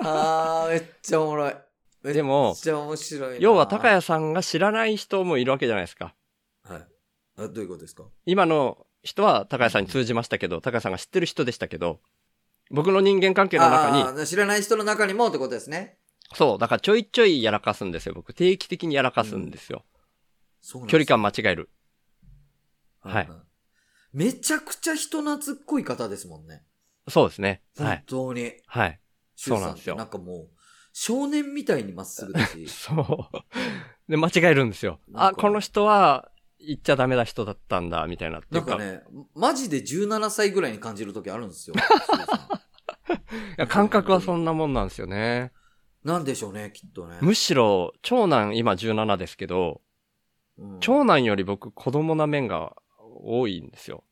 [0.03, 1.55] あー、めっちゃおもろい。
[2.03, 2.57] めでも。
[3.39, 6.15] 要は、高谷さんが知らない人もいるわけじゃないですか。
[6.65, 6.81] はい。
[7.39, 8.03] あどういうことですか？
[8.27, 12.01] 今の人は高谷さんに通じましたけど、高谷さんが知ってる人でしたけど、
[12.71, 15.99] 僕の人間関係の中に、知らない人の中にもってことですね。
[16.35, 18.15] そう、だからちょいちょいやらかすんですよ。
[18.15, 19.85] 僕、定期的にやらかすんですよ。
[20.61, 21.71] そうなん距離感間違える。
[23.01, 23.29] はいい。
[24.13, 26.65] めちゃくちゃ人懐っこい方ですもんね。
[27.09, 27.63] そうですね。
[27.79, 28.03] は本い。
[28.07, 28.53] 当に。
[28.67, 29.01] はい。
[29.37, 30.49] そうなんですよなんかもう、
[30.93, 32.67] 少年みたいにまっすぐだし。
[32.69, 34.11] そう。
[34.11, 35.01] で、間違えるんですよ。
[35.15, 36.30] あ、この人は、
[36.67, 38.41] 言っちゃダメな人だったんだ、みたいな。
[38.51, 39.03] なんかね、
[39.35, 41.77] マジで17歳ぐらいに感じる時あるんですよ。
[43.59, 45.53] いや感覚はそんなもんなんですよね。
[46.05, 47.19] なんでしょうね、きっとね。
[47.21, 49.81] むしろ、長男今17ですけど、
[50.59, 54.05] うん長男より僕子供な面が多いんですよ。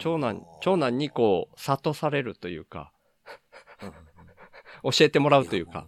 [0.00, 2.92] 長男、長男にこう、諭されるというか、
[3.82, 3.92] うん
[4.92, 5.86] 教えてもらうというか。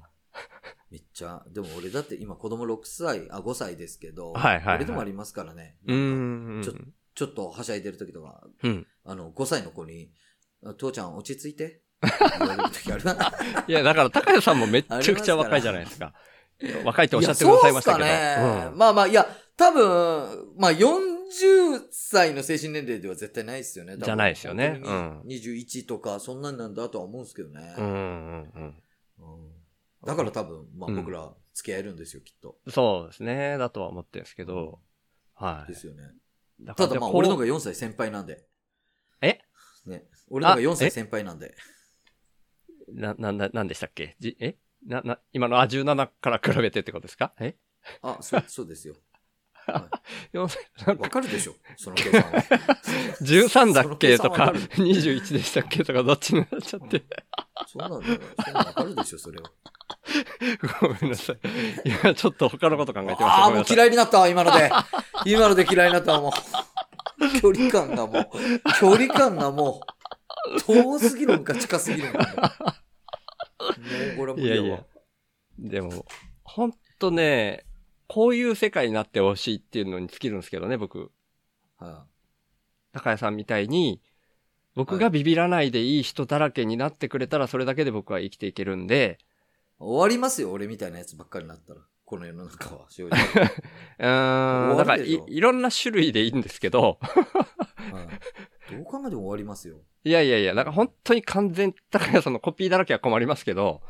[0.90, 5.76] めっちゃ、でも俺だって今子供6歳、あ、5歳ですけど、はいはいはい俺でもありますからね。
[5.86, 6.62] うん。
[6.64, 6.74] ちょ
[7.14, 8.86] ちょっとはしゃいでる時とか、うん。
[9.04, 10.10] あの、5歳の子に、
[10.64, 11.82] あ父ちゃん落ち着いて。
[12.38, 13.32] 言われる時あるな。
[13.66, 16.14] いや、だから高谷さんもめっちゃくちゃ若いじゃないですか。
[16.84, 18.06] 若いっておっしゃってくださいましたけど。
[18.06, 18.70] そうっすかね。
[18.70, 23.96] うんまあまあ、いや、多分、まあ40歳の精神年齢では絶対ないですよね。
[23.98, 27.74] じゃないですよね本当に21とか、そんなんなんだとは思うんですけどね。
[27.76, 28.82] うんうんうん
[29.18, 29.57] うん
[30.04, 32.58] だから多分、まあうん僕ら付き合えるんですよ、きっと。
[32.64, 32.72] うん。
[32.72, 33.58] そうですね。
[33.58, 34.80] だとは思ってるんですけど。
[35.34, 35.72] はい。
[35.72, 36.02] ですよね。
[36.60, 38.46] だからただまあ、俺の方が4歳先輩なんで。
[39.20, 39.40] え？
[39.86, 40.08] ね。
[40.28, 41.54] 俺の方が4あえ歳先輩なんで。
[42.92, 44.16] な、な、な、なんでしたっけ？
[44.20, 44.56] じ、え？
[44.86, 47.34] な、な、今の、あ、17から比べてってことですか？
[47.40, 47.56] え？
[48.02, 48.94] あ、そう、そうですよ。
[50.36, 52.42] わかかるでしょその計算は。
[53.20, 57.04] 13だっけとか、その計算わかる21でしたっけとか、どっちになっちゃって。
[57.66, 58.20] そうなんだよ。
[58.54, 59.50] わかるでしょそれは。
[60.80, 61.38] ごめんなさい。
[61.84, 63.26] 今ちょっと他のこと考えてました。
[63.26, 63.64] ああ、もう。
[63.68, 64.70] 嫌いになったわ、今ので。
[65.26, 67.40] 今ので嫌いになったわ、もう。
[67.40, 68.24] 距離感がもう、
[68.78, 69.80] 距離感がも
[70.56, 72.20] う、遠すぎるんか近すぎるんか。
[73.58, 74.56] もうこれは無理だわ。
[74.56, 74.84] いやいや
[75.58, 76.06] でも、
[76.44, 77.64] ほんとね、
[78.08, 81.10] こういう世界になってほしいっていうのに尽きるんですけどね、僕。
[81.76, 82.04] は
[82.92, 84.00] 高谷さんみたいに、
[84.74, 89.24] 僕がビビらないでいい人だらけになってくれたら、それだけで僕は生きていけるんで、い
[89.78, 91.80] 終わりますよ、俺みたいなやつばっかりになったら。
[92.04, 93.18] この世の中は、正直。
[94.00, 99.78] うーん、だからいいろんな種類でいいんですけど、はい、どう考えても終わりますよ。
[100.04, 103.82] いやいやいや、なんか本当に完全、高谷さんのコピーだらけは困りますけど、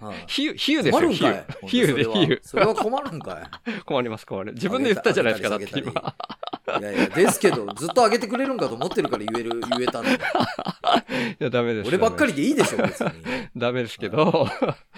[0.00, 1.66] はい、 比喩、比喩ですよ、比喩。
[1.66, 2.40] 比喩で比喩。
[2.42, 3.50] それは困るんか
[3.84, 4.52] 困ります、困る。
[4.54, 5.90] 自分で言ったじゃないですか、だって今。
[5.90, 6.80] い。
[6.80, 10.18] いやいや、ですけど、ずっと上げてくれるんかと思ってるから言える、 言えたんだよ。
[11.38, 11.88] いや、ダメです。
[11.88, 12.32] 俺ばっかり。
[12.32, 13.10] りでいいでしょ、別に。
[13.54, 14.48] ダメですけど、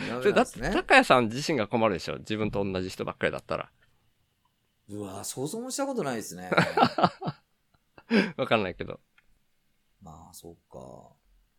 [0.08, 0.70] ダそれだって、メなんですね。
[0.72, 2.18] 高谷さん自身が困るでしょ。
[2.18, 3.68] 自分と同じ人ばっかりだったら。
[4.88, 6.48] うわ想像もしたことないですね。
[8.36, 9.00] わかんないけど。
[10.02, 11.12] まあ、そうか。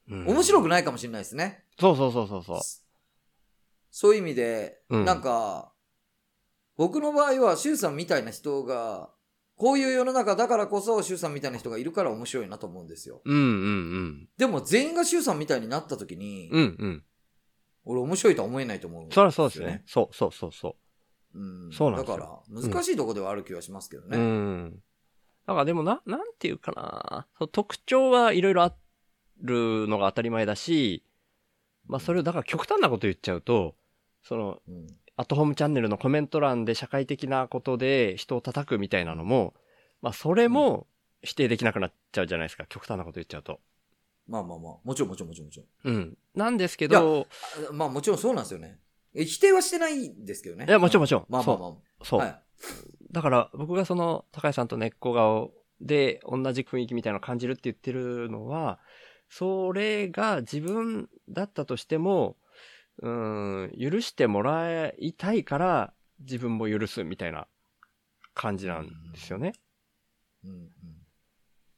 [0.10, 1.65] うん面白くないかもしれないですね。
[1.79, 2.60] そうそうそうそうそう。
[3.91, 5.73] そういう意味で、うんなんか、
[6.77, 9.12] 僕の場合は、シュウさんみたいな人が、
[9.55, 13.21] こういう世の中だからこそ、シュウさんみたいな人がいるから面白いなと思うんですよ。
[13.25, 16.60] うんうんでも、全員がシュウさんみたいになった時に、うん。
[16.60, 17.03] うんうん。
[17.83, 19.83] 俺面白いとは思えないと思うんそりゃそうですね。。
[19.88, 20.75] そうそうそうそ
[21.33, 21.71] うん。
[21.71, 24.10] そうなんですよだから、難しいとこではある気はしますけどう。
[24.10, 24.17] ね。
[24.17, 24.83] うん。
[25.47, 27.25] だからでもな、なんていうかな。
[27.39, 28.75] そう特徴はいろいろあ
[29.41, 31.03] るのが当たり前だし、
[31.88, 33.75] まあそれをだから極端なこと言っちゃうと、
[34.23, 34.88] その、うん。
[35.15, 39.55] アットホームチャンネルのコメント欄で社会的なことで人を叩くみたいなのも、
[40.01, 40.86] まあそれも
[41.23, 42.65] 否定できなくなっちゃうじゃないですか。
[42.67, 43.62] 極端なこと言っちゃうと。
[44.27, 45.95] まあまあまあ、もちろんもちろんもちろんもちろん。
[45.95, 46.17] うん。
[46.36, 47.25] なんですけど、
[47.69, 48.79] あまあもちろんそうなんですよね。
[49.15, 50.65] え否定はしてないんですけどね。
[50.67, 52.05] いやもちろんもちろんまあまあまあ。
[52.05, 52.19] そう。
[52.19, 52.43] はい。
[53.12, 58.80] だから僕がその高橋さんと根っこ顔で同じ雰囲気みたいなのを感じるって言ってるのは、
[59.30, 62.38] それが自分だったとしても、
[63.00, 67.48] うーん、許してもらいたいから自分も許すみたいな
[68.34, 69.54] 感じなんですよね。
[70.43, 70.70] うんうん。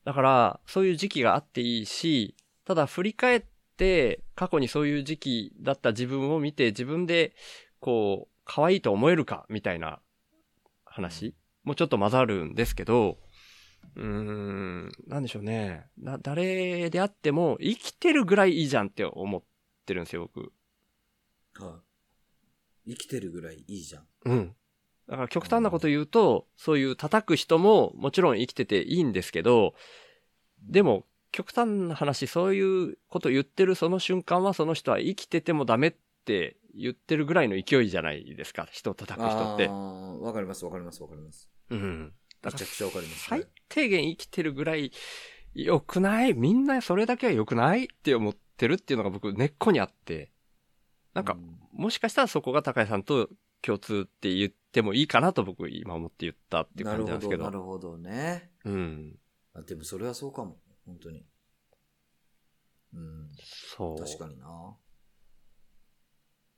[0.05, 3.43] だから、そういう時期があっていいし、ただ振り返っ
[3.77, 7.35] て過去にそういう時期だった自分を見て自分で
[7.79, 9.99] こう、可愛いと思えるかみたいな
[10.89, 13.17] 話もうちょっと混ざるんですけど、
[13.95, 15.87] うーん、なんでしょうね。
[15.97, 19.43] な、誰であっても生きてるぐらいいいじゃんって思っ
[19.85, 20.51] てるんですよ、僕。
[21.63, 21.81] は
[22.85, 22.91] い。
[22.91, 24.07] 生きてるぐらいいいじゃん。
[24.25, 24.55] うん。
[25.07, 29.73] だから極端なこと言うと、そういう叩く人ももちろん生きてていいんですけど、
[30.61, 41.49] でも、極端な話、そういうこと言ってるその瞬間はその人は生きててもダメって言ってるぐらいの勢いじゃないですか、人を叩く人ってわかりますわかりますわかります。
[41.69, 42.13] うん。
[42.43, 44.91] めちゃくちゃわかります、最低限生きてるぐらい
[45.53, 46.33] 良くない？
[46.33, 50.31] みんなそれだけは良くないって思ってるっていうのが僕根っこにあって、
[51.13, 51.35] なんか、
[51.73, 53.29] もしかしたらそこが高井さんと
[53.61, 57.43] 共通って言ってもいいかなと僕今思って言ったっていうなるほど、感じなんですけど。
[57.43, 58.51] なるほどね。
[58.63, 59.19] うん。
[59.53, 60.59] あでもそれはそうかも。
[60.85, 61.25] 本当に。
[62.93, 63.29] うん。
[63.75, 63.99] そう。
[63.99, 64.77] 確かにな。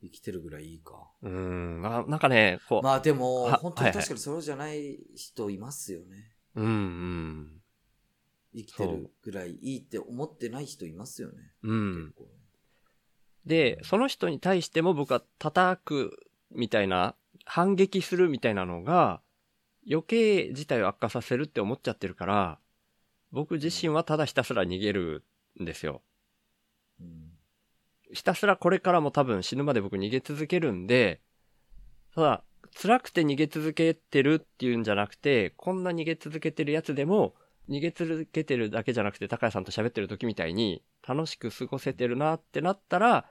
[0.02, 1.10] 生きてるぐらいいいか。
[1.22, 1.80] うん。
[1.80, 6.32] ななんかね、こう、まあでも、は本当にはいはい確かにそうじゃない人いますよね。
[6.56, 7.62] うんうん。
[8.54, 11.52] 生きてるぐらいいいって思ってない人いますよね。
[11.62, 12.14] うん
[13.46, 19.20] で、その人に対しても僕は叩くみたいな、反撃するみたいなのが、
[19.90, 22.58] 余計事態を悪化させるって思っちゃってるから、
[23.32, 25.24] 僕自身はただひたすら逃げる
[25.60, 26.02] んですよ。
[27.00, 27.31] うん。
[28.12, 31.20] ひたすらこれからも多分死ぬまで僕逃げ続けるんで、
[32.14, 32.44] ただ、
[32.80, 37.34] 辛くて逃げ続けてるっていうんじゃなくて、こんな逃げ続けてるやつでも、
[37.68, 43.26] 逃げ続けてるだけじゃなくて、高谷さんと喋ってる時みたいに、楽しく過ごせてるなってなったら、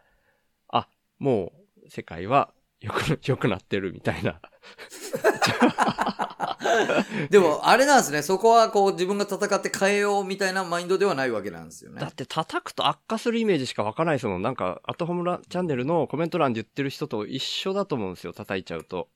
[0.67, 0.87] あ、
[1.19, 1.53] も
[1.85, 4.41] う、世界は良く、良くなってるみたいな。
[7.29, 8.21] でも、あれなんですね。
[8.21, 12.07] そこはこう自分が戦って変えようみたいなマインドではないわけなんですよねだ。
[12.07, 14.41] って叩くと悪化するイメージしかわからないですもん。
[14.41, 19.09] なんか、アットホームラチャンネルのコメント欄で言ってる人と一緒だと思うんですよ、叩いちゃうと。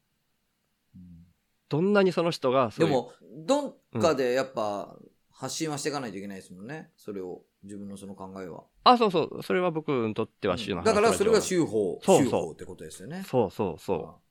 [1.69, 4.95] どんなにその人がでも、どっかでやっぱ
[5.31, 6.91] 発信はしていかないといけないですもんね。
[6.95, 8.63] それを、自分のその考えは。
[8.83, 9.43] あ、そうそう。
[9.43, 13.23] それは僕にとっては週の話だからそれが週修法、そうそう修法ってことですよね。
[13.27, 14.24] そうそうそう。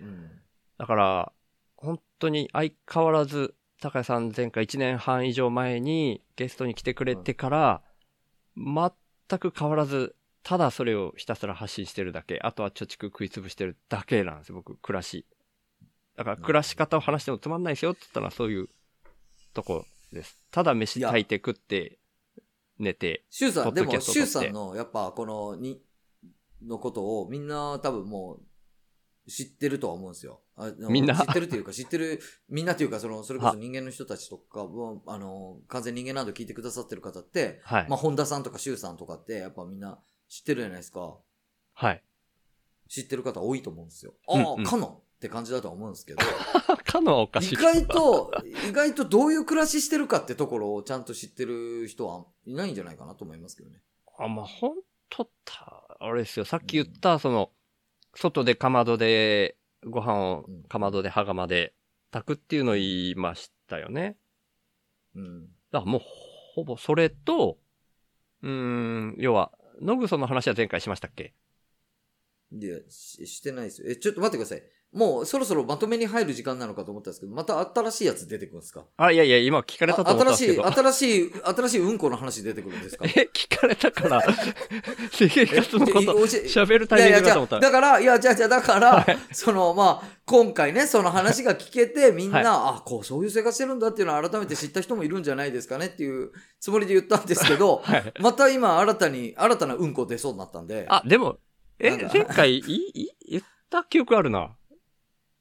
[0.00, 0.30] うん。
[0.78, 1.32] だから、
[1.76, 7.82] 本当に相変わらず、高谷さん前回1年半以上前にゲストに来てくれてから、
[8.56, 12.38] 全く変わらず、ただそれをひたすら発信してるだけ。
[12.42, 15.26] あとは貯蓄食い潰してるだけなんですよ、僕、暮らし。
[16.16, 18.68] だから、暮らし方を話してもつまんないですよって言ったのはそういう
[19.52, 20.38] とこです。
[20.50, 21.98] ただ飯炊いて食って、
[22.78, 23.24] 寝て。
[23.30, 25.80] シュウさん、でも、シュウさんの、やっぱ、この、に、
[26.62, 28.42] のことを、みんな多分もう、
[29.28, 30.40] 知ってるとは思うんですよ。
[30.56, 31.16] あのみんな？
[31.16, 37.86] 知ってるというか、知ってる、みんなというか、その、それこそ人間の人たちとかも、あの、完全人間など聞いてくださってる方って、はい。
[37.88, 41.16] まあ、本田さんとかシュウさんとかって、やっぱみんな知ってるじゃないですか。
[41.72, 42.02] はい。
[42.88, 44.14] 知ってる方多いと思うんですよ。
[44.28, 46.20] ああ、うんうんかのって感じだとは思うんですけど、
[46.84, 47.54] かのはおかしい。
[47.54, 48.30] 意外と、
[48.68, 53.80] 意外とどういう暮らししてるかってところをちゃんと知ってる人はいないんじゃないかなと思いますけどね。
[54.18, 56.44] あ、まあ、ほんとた、あれですよ。
[56.44, 57.50] さっき言った、その、
[58.16, 61.74] 外でかまどで、ご飯をうんかまどで羽釜で
[62.10, 64.16] 炊くっていうのを言いましたよね。
[65.14, 65.42] うん。
[65.70, 66.00] だからもう、
[66.54, 67.58] ほぼそれと、
[68.42, 71.34] うーん、要は、ノグソの話は前回しましたっけ？
[72.52, 73.90] いや、ししてないですよ。
[73.90, 74.62] え、ちょっと待ってください。
[74.94, 78.84] もうそろそろまとめに入る時間なのかと思ったんですけど、また新しいやつ出てくるんですか？
[78.96, 80.72] あ、いやいや、今聞かれたと思ったんあ新しい、ですけど。
[80.72, 83.04] 新しい、新しいうんこの話出てくるんですか？
[83.06, 84.22] え、 聞かれたから、
[85.12, 87.56] 生活のこと、喋るタイミングだと思った。
[87.58, 92.44] いやいや、じゃあだから、いや、じゃあ、じゃあ、だから、その、まあ、今回ね、その話が聞けて、 みんな、はい
[92.78, 96.30] あ、こう、そういう生活してるんだっていうのを改めて知った人もいるんじゃないですかねっていう
[96.60, 98.12] つもりで言ったんですけど、はい。
[98.20, 101.38] また今、新たに、新たなうんこ出そうになったんで、あ、あ、でも、
[101.78, 102.62] え前回、い、
[102.94, 104.56] い、言った記憶あるな。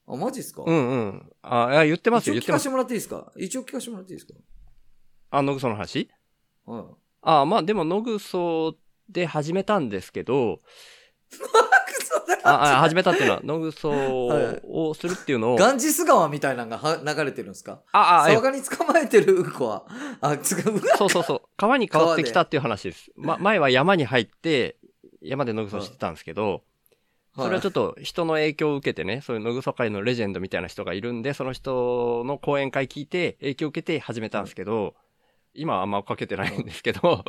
[0.05, 0.63] マジっすか？
[0.65, 1.31] うんうん。
[1.41, 2.69] あ、言ってますよ、言ってます一応聞かせて。
[2.69, 3.31] もらっていいですか？
[3.37, 4.39] 一応聞かせてもらっていいですか？
[5.31, 6.09] あ、のぐその話？
[6.65, 6.83] はい。
[7.21, 8.75] あ、まあでも、のぐそ
[9.09, 10.59] で始めたんですけど、
[11.29, 11.37] ク
[12.05, 17.81] ソだあ、あ始めたっていうのは、のぐそはいをするっていうのを、ガンジス川みたいなのがは流れてるんですか？
[17.93, 19.85] あ、あ、え沢に捕まえてるうんこは、
[20.19, 20.63] あ、つか、
[20.97, 21.41] そうそうそう。
[21.55, 23.09] 川に変わってきたっていう話です。
[23.15, 24.77] ま、前は山に入って、
[25.21, 26.63] 山で野ぐそしてたんですけど、
[27.35, 34.95] それはちょっっと人の影響を受けてね、そういう野ぐそ界のレジェンドみたいな人がいるんで、その人の講演会聞いて、影響を受けて始めたんですけど、
[35.55, 37.25] 今はあんま追っかけてないんですけど、と、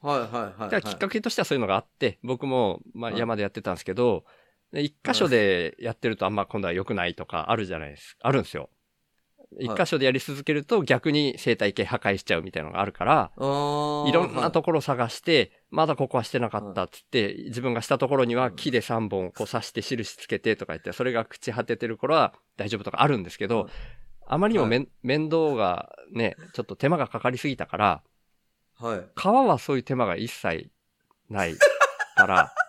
[0.00, 0.30] はいはい
[0.60, 0.82] はい、はい。
[0.82, 4.24] きっかけとしてはそういうのがあって、僕も、まあはい山でやってたんですけど、
[4.72, 8.28] で一箇所でやってるとあんま今度は良くないとかあるじゃないですか。
[8.28, 8.70] あるんですよ。
[9.60, 13.40] 一箇所でやり続けると逆に生態系破壊しちゃうみたいなのがあるから、い。
[13.40, 23.70] ろんなところを探して、まだここはしてなかったっつって、自分がしたところには木で3本こう刺して印つけてとか言って、それが朽ち果ててる頃は大丈夫とかあるんですけどはい、
[24.26, 24.88] あまりにも面
[25.30, 28.02] 倒がね、ちょっと手間がかかりすぎたから、
[28.78, 29.04] はい。
[29.14, 30.70] 川はそういう手間が一切
[31.30, 31.54] ない
[32.16, 32.52] から、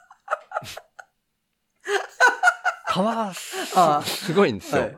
[2.87, 4.81] 川はすごいんですよ。
[4.81, 4.97] はい。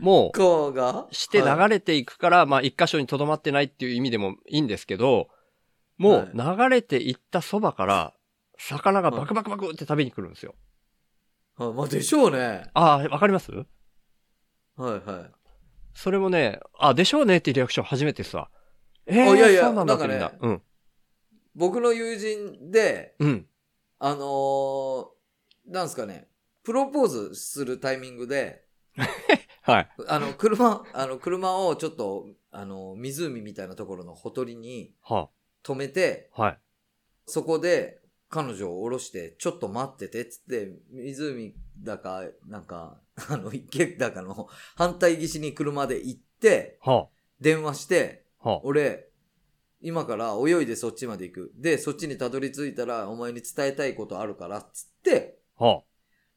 [0.00, 5.28] も川がう、してはい流れていくから、まあ一箇所に留まってないっていう意味でもいいんですけど、
[5.96, 8.14] もう流れていったそばから、
[8.58, 10.54] 魚がバクバクバクって食べに来るんですよ。
[11.56, 12.70] あまあでしょうね。
[12.74, 13.50] ああ、わかります？
[13.52, 13.64] は
[14.78, 15.30] いはい。
[15.94, 18.48] それもね、あ、でしょうねっていうリアクション初めてさ。
[19.06, 20.36] えー、あいやいやそうなんだってみんなんか。
[20.40, 20.62] なうん。
[21.56, 23.46] 僕の友人で、うん。
[23.98, 25.06] あのー、
[25.66, 26.28] なんすかね、
[26.62, 28.64] プロポーズするタイミングで、
[29.68, 29.88] はい。
[30.08, 35.28] あの、車、あの、車をちょっと、あの、湖みたいなところのほとりには
[35.62, 36.58] 止めて、あ、はい。
[37.26, 38.00] そこで
[38.30, 49.10] 彼女を降ろして、ちょっと待ってて、つって、湖だか、なんか、あの、池だかの反対岸に車で行って、は電話して、あ、は俺、
[49.82, 51.52] 今から泳いでそっちまで行く。
[51.56, 55.82] で、そっちにたどり着いたら、お前に伝えたいことあるから、つって、あ、は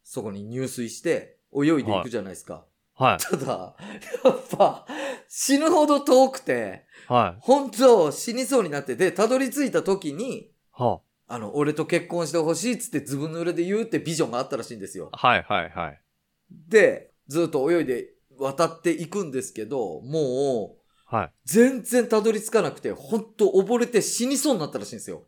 [0.03, 2.65] そこに入水して、泳いでいくじゃないですか。
[3.05, 3.19] あ、はい。
[3.19, 3.75] ただ、
[4.23, 4.85] やっぱ、
[5.27, 7.41] 死ぬほど遠くて、はい。
[7.41, 15.09] 本当死にそうになってて、たどり着いた時に、はあの、俺と結婚してほしいっつってずぶ濡れで言うってビジョンがあったらしいんですよ。
[15.13, 16.01] あ、はい、はい、はい。
[16.49, 20.80] で、ずっと泳いで渡っていくんですけど、もう、
[21.11, 21.31] はい。
[21.43, 25.23] 全然たどり着かなくて、ほんと溺れて死にそうになったらしいんですよ。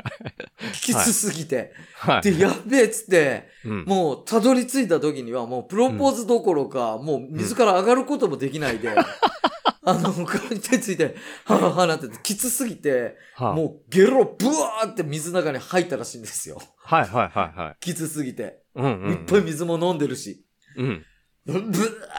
[0.82, 1.72] きつすぎて。
[1.94, 2.20] はい。
[2.20, 3.84] で、やっべえっつって、うん。
[3.86, 8.90] もうたどり着いた時にはもうプロポーズどころか、もう水から上がることもできないで、
[9.88, 10.12] あの、
[10.60, 16.60] 手ついて、はぁはぁなってて、きつすぎて、はあ、もうゲロブワーって水の中に入ったらしいんですよ。
[16.76, 17.76] はい、はい、はい、はい。
[17.80, 18.58] きつすぎて。
[18.74, 19.12] うん、うん。
[19.12, 20.44] いっぱい水も飲んでるし。
[20.76, 21.04] うん。
[21.46, 21.60] ブワ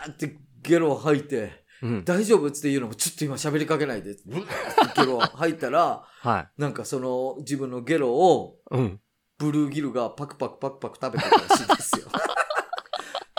[0.07, 2.05] ーってゲロ吐いて、うん。
[2.05, 2.47] 大丈夫？
[2.47, 4.15] っつって言うのも、ちょっと今喋りかけないで。
[4.25, 8.75] ブワーってゲロ吐いたら、はなんかその自分のゲロを、い。
[8.75, 8.99] うん。
[9.37, 12.07] ブルーギルがパクパクパクパク食べてたらしいんですよ。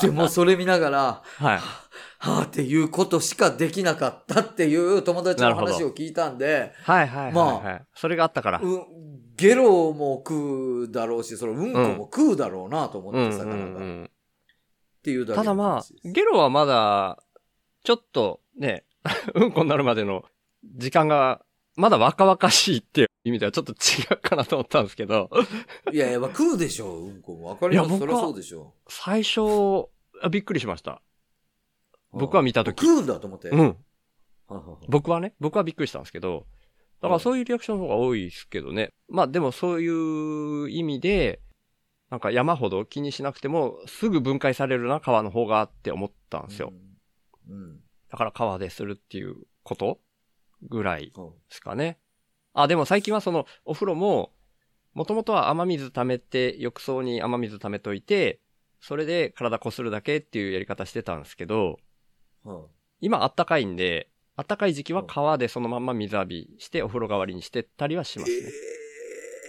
[0.00, 1.58] でもそれ見ながら、はい。
[2.20, 7.32] はぁっていうことしかできなかったっていう友達の話を聞いたんで、はい、はい、はい。
[7.32, 7.84] まあはい。
[7.96, 8.60] それがあったから。
[8.62, 8.84] うん、
[9.36, 13.54] ゲロも食うだろうし、そのうんこも食うだろうなと思って、うん、うん、魚が。
[13.54, 14.10] っうん。
[15.02, 17.18] ていうだけのただまあゲロはまだ、
[17.84, 18.84] ちょっとね、
[19.34, 20.24] うんこになるまでの
[20.76, 21.42] 時間が、
[21.76, 23.76] まだ若々しいっていう意味ではちょっと違
[24.14, 25.30] うかなと思ったんですけど、
[25.92, 27.48] いやいや、まあ食うでしょう、うんこも。
[27.48, 27.98] わかります。
[27.98, 29.88] そりゃそうでしょ最初、
[30.20, 31.02] あびっくりしました。
[32.12, 32.18] う。
[32.18, 33.50] 僕は見たとき食うんだと思って。
[33.50, 33.76] うん。
[34.88, 36.46] 僕はね、僕はびっくりしたんですけど、
[37.00, 38.92] だからそういうリアクションの方が多いですけどね。
[39.08, 41.40] まあでもそういう意味で、
[42.10, 46.72] なんか山ほど気にしなくても、すぐ分解されるな川の方がって思ったんですよ。
[46.72, 46.87] うん。
[47.48, 47.80] うん。
[48.10, 50.00] だから川でするっていうこと？
[50.62, 51.98] ぐらいうんですかね。
[52.52, 54.32] あ、でも最近はそのお風呂も、
[54.94, 58.40] もともとは雨水溜めて、浴槽に雨水溜めといて、
[58.80, 61.78] それで体こするだけっていうやり方してたんですけど、
[62.44, 62.64] うん
[63.00, 68.36] 今あったかいんで、あったかい時期は川でそのまんま水浴びしてお風呂代わりにしてたりはしますね。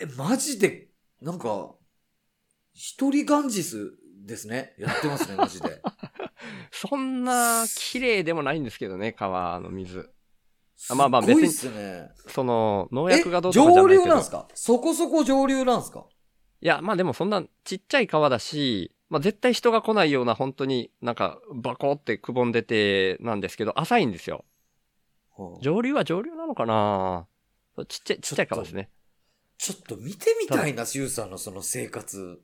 [0.01, 0.89] えー、マジで、
[1.19, 1.73] なんか、
[2.73, 4.75] 一人ガンジスですね。
[4.77, 5.81] やってますね、マジで。
[6.71, 10.09] そんな綺麗でもないんですけどね、川の水。
[10.89, 12.09] あまあまあすごいっ別すね。
[12.27, 14.05] その、農え薬がどうとかじゃ上ないけど。
[14.05, 14.47] 流なんすか？
[14.53, 16.05] そこそこ上流なんすか？
[16.61, 24.45] いや、まあでもそんなちっちゃい川だし、まあ絶対人が来ないような本当になんかバコってくぼんでてなんですけど、浅いんですよ。
[25.35, 27.27] はあ上流は上流なのかな？
[27.87, 28.89] ちっちゃい、ちっちゃい川ですね。
[29.57, 32.39] ちょっと見てみたいな、シュウさんのその生活。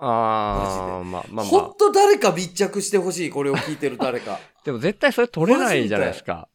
[0.00, 1.74] ああ、まあまあまあほん。
[1.76, 4.38] と誰か密着してほしい、これを聞いてる誰か。
[4.64, 6.48] でも絶対それ取れないじゃないですか。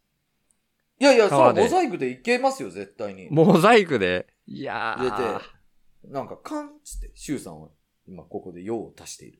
[1.00, 3.28] いやいや、そ川でれモザイクでいけますよ、絶対に。
[3.30, 4.28] モザイクで？
[4.46, 7.70] いや入れてー。、なんか、カンっつって、シュウさんは
[8.08, 9.40] 今ここで用を足している。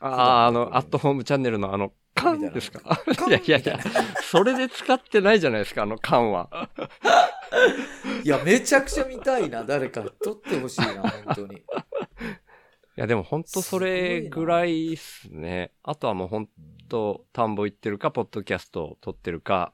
[0.00, 2.80] ああ、あの、アットホームチャンネルのあの、缶ですか？
[3.16, 3.78] カンいやいやいや
[4.22, 6.68] それで使ってないじゃないですか、あの缶は。
[8.22, 10.02] いや、めちゃくちゃ見たいな、誰か。
[10.22, 11.62] 撮ってほしいな、本当に。
[12.98, 15.70] いや、でも本当それぐらいっすね。
[15.84, 16.48] あとはもう本
[16.88, 19.72] 当田んぼ行ってるか、ポッドキャストを撮ってるか、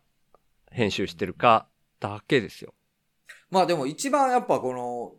[0.71, 1.67] 編集してるか、
[2.01, 2.75] だけですよ。
[3.49, 5.15] まあでも一番やっぱこの、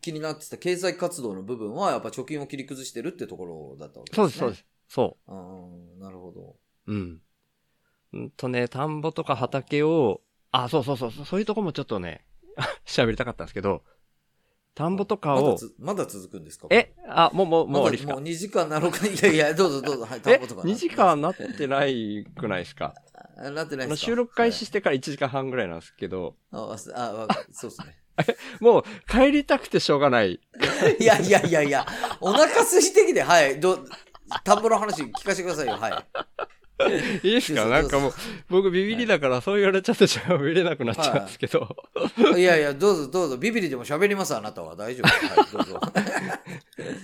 [0.00, 4.66] 気になってた経済活動の部分はやっぱ貯金を切り崩してるってところだったわけそうです、そうでですす。
[4.88, 5.34] そね。
[5.34, 6.56] うん、なるほど。
[6.86, 6.94] う。
[6.94, 7.20] うん。
[8.14, 12.24] うんとね、田んぼとか畑を、あ、そうそうそう、そういうとこもちょっとね、
[12.86, 13.82] 喋りたかったんですけど、
[14.74, 16.68] 田んぼとかを、まだ続くんですか？
[16.70, 19.06] え、あ、もう、もう、もうまだ終わりですかもう2時間なのか？
[19.06, 20.06] いやいや、 どうぞどうぞ。
[20.06, 22.94] はい、田えんぼとか ?2 時間なってないくないですか？
[23.36, 24.06] あなってないですか？
[24.06, 27.96] 収録開始してから1時間半ぐらいなんですけど、はいあ、すあ、あそうですね。
[28.60, 30.34] もう帰りたくてしょうがない。
[31.00, 31.86] いやいやいやいや、
[32.20, 33.78] お腹空いてきて、はい、ど、
[34.44, 35.92] 田んぼの話聞かせてくださいよ、はい。
[37.22, 37.66] いいですか？
[37.66, 38.12] なんかもう、
[38.48, 41.76] 僕ビビりだからそう言われちゃって喋れなくなっちゃうんですけど。
[42.36, 44.76] いやいや、どうぞどうぞ、ビビリでも喋ります、あなたは。
[44.76, 45.08] 大丈夫。
[45.40, 45.80] はい、どうぞ。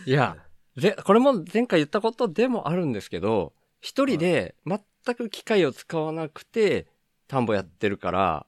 [0.07, 0.37] いや、
[0.77, 4.81] ぜ、これも前回言ったことでもあるんですけど、一人で全
[5.15, 6.87] く機械を使わなくて、
[7.29, 8.47] 田んぼやってるから、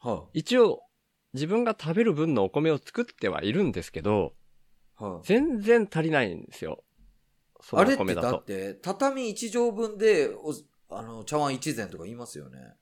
[0.00, 0.82] は一応
[1.32, 4.34] 自分が食べる分のお米を作ってはいるんですけど、
[4.96, 6.84] あは全然足りないんですよ。
[7.64, 10.52] そあ、あれってだって、畳1畳分で、お
[10.90, 12.74] あの、茶碗1膳とか言いますよね。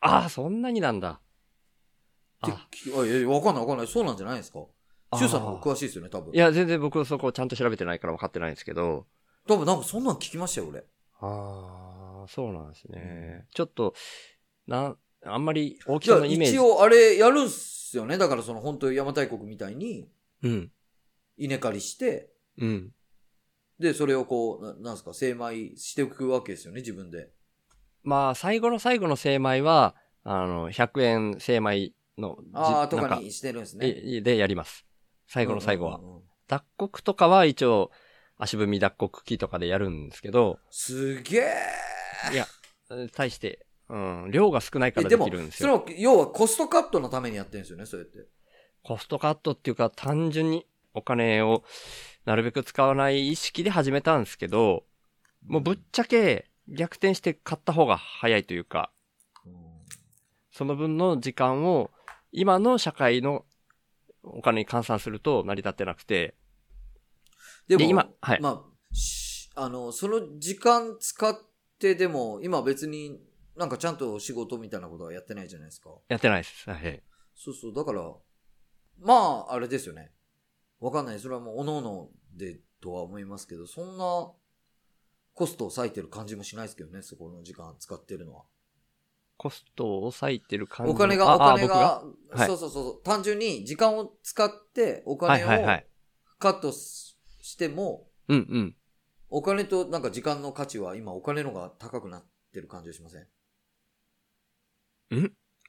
[0.00, 1.20] ああ、そんなになんだ。
[2.42, 3.86] あいやわかんないわかんない。
[3.86, 4.60] そうなんじゃないですか。
[5.10, 6.34] あーシュウさんの方が詳しいですよね、多分。
[6.34, 9.06] いや、全然僕そこちゃんと調べてないから分かってないんですけど。
[9.48, 10.80] 多分なんかそんなん聞きましたよ、俺。
[11.20, 13.46] ああ、そうなんですね。
[13.54, 13.94] ちょっと、
[14.66, 16.56] なん、あんまり大きさのイメージ。
[16.56, 18.18] 一応あれやるんすよね。
[18.18, 20.10] だからその本当邪馬台国みたいに
[20.42, 20.70] うん。
[21.38, 22.92] 稲刈りして、うん。
[23.78, 27.30] で、それをこう、ななんすか、精米していくわけですよね、自分で。
[28.02, 33.88] まあ、最後の最後の精米は、あの、100円精米のじ、ああ、とかにしてるんですね。
[33.88, 34.86] いでやります。
[35.28, 36.00] 最後の最後は
[36.46, 37.90] 脱穀とかは一応、
[38.38, 42.32] 足踏み脱穀機とかでやるんですけど、すげえ。
[42.32, 42.46] いや、
[43.12, 45.84] 対して、うん、量が少ないからえでもできるんですよ。
[45.86, 48.28] その、要はコストカットのためにやってるんですよね、そうやって。
[48.82, 51.64] コストカットっていうか、単純にお金を
[52.26, 54.84] なるべく使わない意識で始めたんですけど、
[55.46, 58.90] もうぶっちゃけ逆転して買った方が早いというか、
[59.46, 59.52] うん
[60.50, 61.90] その分の時間を
[62.32, 63.44] 今の社会の
[64.22, 66.34] お金に換算すると成り立ってなくて、
[67.68, 71.36] でも、で今はいまあ、しあの、その時間使っ
[71.78, 73.20] てでも、今別に
[73.56, 75.90] なんかちゃんと仕事みたいなことはやってないじゃないですか。
[76.08, 76.70] やってないです。
[76.70, 77.02] はい。
[77.34, 78.14] そうそう、だから、
[78.98, 79.14] ま
[79.48, 80.12] あ、あれですよね。
[80.80, 81.18] わかんない。
[81.20, 84.32] それはもう、おののでとは思いますけど、そんな、
[85.34, 88.44] コストを割いてる感じもしないですけどね、そこの時間使ってるのは。
[89.36, 92.46] コストを抑えてる感じお金が、あお金あが、僕はい。
[92.48, 95.86] そうそうそう、単純に時間を使っておはい金をはいはい。
[96.38, 98.76] カットししても、うんうん。
[99.28, 103.26] お金となんか時間の価値は今お金の方が高くなってる感じがしません？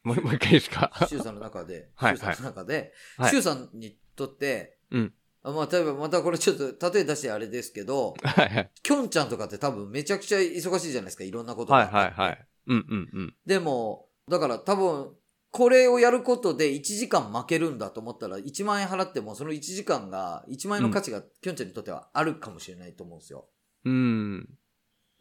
[0.03, 0.91] もうもう一回いいですか？
[1.07, 3.31] 周さんの中で、はい周さんの中で、はい。
[3.31, 5.13] 周さんにとって、うん。
[5.13, 5.16] あ
[5.51, 8.71] まあ、例えばまたこれちょっと例え出してあれですけど、 はいはい。
[8.81, 11.87] きょんちゃんとかって多分めちゃくちゃ忙しいじゃないですか、いろんなことがはい。
[11.87, 12.47] はいはい。
[12.67, 13.35] うんうんうん。
[13.45, 15.15] でも、だから多分、
[15.51, 23.49] これをやることで1時間負けるんだと思ったら、1万円払ってもその1時間が、1万円の価値がきょんちゃんにとってはあるかもしれないと思うんですよ。
[23.85, 24.57] うん。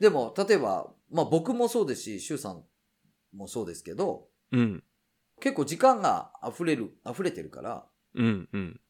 [0.00, 2.64] でも、例えば、まあ僕もそうですし、周さん
[3.32, 4.84] もそうですけど、うん。
[5.40, 8.80] 結構時間が溢れる、溢れてるから、うんうん。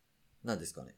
[0.45, 0.95] なんですかね。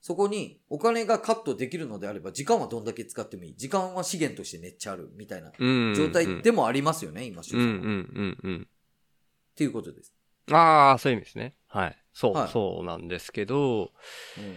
[0.00, 3.56] そこにお金がカットできるのであれば、時間はどんだけ使ってもいい。
[3.56, 5.94] 時間は資源としてめっちゃある、みたいなうん。
[5.96, 7.64] 状態でもありますよね、今、周さんは。
[7.64, 7.88] うんうんう
[8.22, 8.62] んうん。
[8.62, 10.14] っていうことです。
[10.52, 11.56] ああ、そういう意味ですね。
[11.66, 11.98] はい。
[12.12, 13.92] そう、はいそうなんですけど、
[14.38, 14.56] うん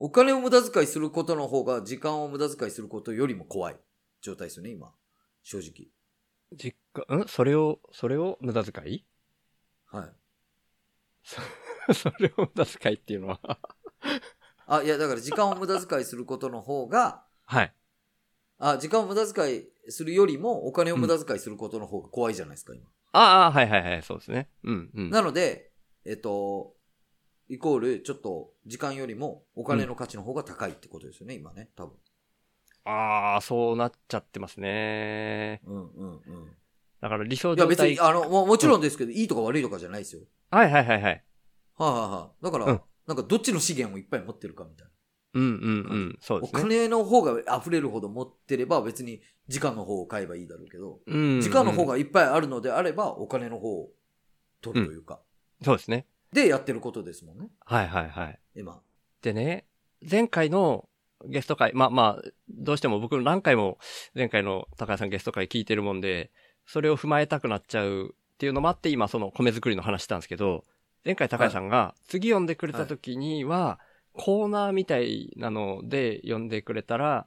[0.00, 3.76] お金を無駄遣いすることの方が時間を無駄遣いすることよりも怖い
[4.20, 4.94] 状態ですよね、今。
[5.42, 5.88] 正直。
[6.56, 7.26] 実家、ん？
[7.26, 9.04] それを、それを無駄遣い？
[9.86, 10.12] はい。
[11.92, 13.40] それを無駄遣いっていうのは
[14.68, 17.74] あ、いや、だから時間を無駄遣いすることの方が、はい。
[18.58, 22.86] あ、時間を無駄遣いするよりもお金を無駄遣いすることの方が怖いじゃないですか、今。
[23.12, 24.50] ああ、はいはいはい、そうですね。
[24.64, 25.10] うん、うん。
[25.10, 25.72] なので、
[26.04, 26.74] えっと、
[27.48, 31.96] イコール、ちょっと、時間よりもお金の価値の方が高いってことですよね、今ね、多分。
[32.84, 35.62] ああ、そうなっちゃってますね。
[35.64, 36.56] うんうんうん。
[37.00, 37.88] だから理想いや、状態。
[37.90, 40.22] 別に、あの、ももちろんですけど、いいとか悪いとかじゃないですよ。
[40.50, 41.10] はいはいはいはい。
[41.10, 41.24] はいはい
[41.78, 42.44] はい。
[42.44, 44.92] だから、うんなんかどっちの資源をいっぱい持ってるかみたいな。
[45.34, 45.50] うんうんう
[46.10, 46.18] ん。
[46.20, 46.60] そうおですね。
[46.60, 51.40] 金の方が溢れるほど持ってれば別に時間の方を買えばいいだろうけど、うん。
[51.40, 51.94] 時間の方が。
[51.94, 53.88] がいっぱいあるのであればお金の方を
[54.60, 55.20] 取るというか、
[55.64, 56.06] そうですね。
[56.32, 58.38] でやってることですもんね、はいはいはい。
[58.54, 58.82] 今。
[59.22, 59.64] でね、
[60.08, 60.86] 前回の
[61.24, 63.78] ゲスト会、まあまあ、どうしても僕何回も
[64.14, 66.30] 前回の高谷さんゲスト会聞いてるもんで、
[66.66, 70.64] それを踏まえたくなっちゃうっていうのもあって、今その米作りの話したんですけど、
[71.08, 73.80] 前回高谷さんが次読んでくれた時には、
[74.12, 77.26] コーナーみたいなので読んでくれたら、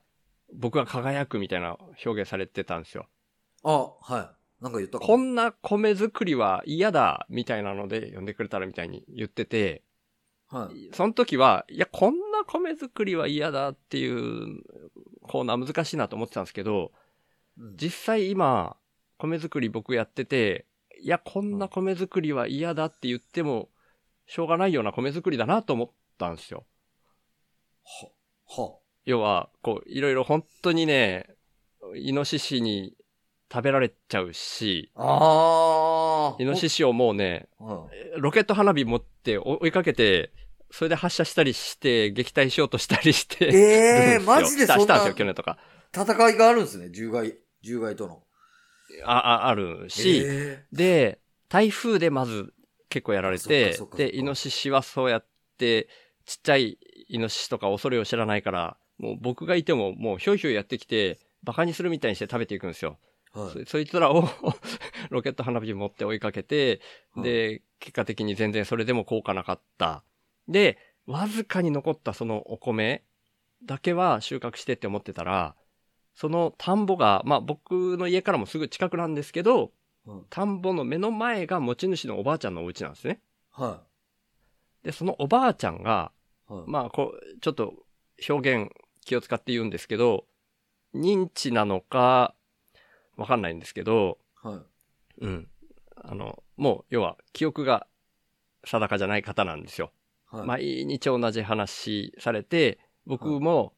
[0.53, 3.07] 僕が輝くみたいな表現されてたんですよ。
[3.63, 4.63] あ、はい。
[4.63, 5.23] なんか言ったかこも。
[5.23, 9.81] んな米作りは嫌だみたいなので読んでくれたらみたいに言ってて、
[10.47, 10.91] はい。
[10.93, 14.61] その時は、いや、こんな米作りは嫌だっていう
[15.23, 16.91] コーナー難しいなと思ってたんですけど、
[17.57, 18.77] うん実際今、
[19.17, 20.67] 米作り僕やってて、
[21.01, 23.69] いや、こんな米作りは嫌だって言っても、
[24.31, 26.63] しょうがないような米作りだなと思ったんですよ。
[27.83, 28.07] は、
[28.47, 28.77] は。
[29.03, 31.35] 要は、こう、いろいろ本当にね、
[31.95, 32.95] イノシシに
[33.51, 36.41] 食べられちゃうし、あー。
[36.41, 40.31] イノシシをもうね、はいロケット花火持って追いかけて、
[40.71, 45.57] それで発射したりして、撃退しようとしたりして、ええー、 マジでそんなしたんですよ、去年とか。
[45.93, 48.23] 戦いがあるんですね、獣害、獣害との。
[49.03, 51.19] あ、あ、あるし、えで、
[51.49, 52.53] 台風でまず
[52.91, 55.25] 結構やられそてで、イノシシはそうやっ
[55.57, 55.87] て、
[56.25, 56.77] ちっちゃい
[57.07, 62.97] イノシシとか恐れを知らないから、もう僕がいてももうひょいひょいやってきて、バカにするみたいにして食べていくんですよ。
[63.33, 64.27] ーはいそそいつらを
[65.09, 66.81] ロケット花火持って追いかけて、
[67.15, 70.03] はいで、結果的に全然それでも効果なかった。
[70.49, 73.03] で、わずかに残ったそのお米
[73.63, 75.55] だけは収穫してって思ってたら、
[76.13, 79.69] その田んぼが、まあ僕の家からもすぐ近くなんですけど、はい
[80.29, 83.21] 田んぼの目の前が持ち主のおばあちゃんのお家なんですね。
[83.51, 83.83] は
[84.83, 86.11] で、そのおばあちゃんが、
[86.49, 86.53] い。
[86.53, 86.63] はい。
[86.67, 87.73] まあこう、ちょっと
[88.29, 88.71] 表現
[89.05, 90.25] 気を使って言うんですけど、
[90.95, 92.35] 認知なのか、
[93.15, 95.25] わかんないんですけど、はい。
[95.25, 95.49] うん。
[95.95, 97.87] あの、もう、要は、記憶が
[98.63, 99.91] 定かじゃない方なんですよ。
[100.25, 100.47] はい。
[100.47, 103.73] 毎日同じ話されて、僕も、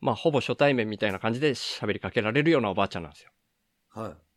[0.00, 3.30] まあ、ほぼ初対面みたいな感じで喋りかけられるようなおばあちゃんなんですよ。
[3.90, 4.29] はい。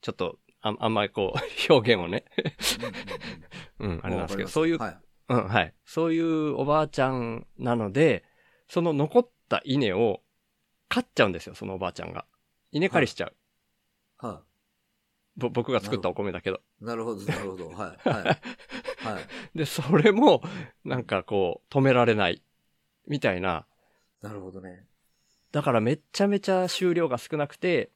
[0.00, 1.38] ちょっと、ああんまりこう、
[1.72, 2.24] 表現をね、
[3.78, 4.98] うんあれなんですけど、そういう、はい。
[5.28, 5.74] うん、はい。
[5.84, 8.24] そういうおばあちゃんなので、
[8.68, 10.22] その残った稲を
[10.88, 12.26] 飼っちゃうんですよ、そのおばあちゃんが。
[12.72, 13.36] 稲刈りしちゃう。
[14.18, 14.42] は
[15.36, 16.60] ぼ僕が作ったお米だけど。
[16.82, 16.84] い。
[16.84, 17.68] なるほど、なるほど。
[17.70, 18.08] はい。
[18.08, 18.24] はい。
[18.24, 19.58] はい。
[19.58, 20.42] で、それも、
[20.84, 22.42] なんかこう、止められない。
[23.06, 23.66] みたいな。
[24.20, 24.86] なるほどね。
[25.52, 27.90] だからめっちゃめちゃ収量が少なくて、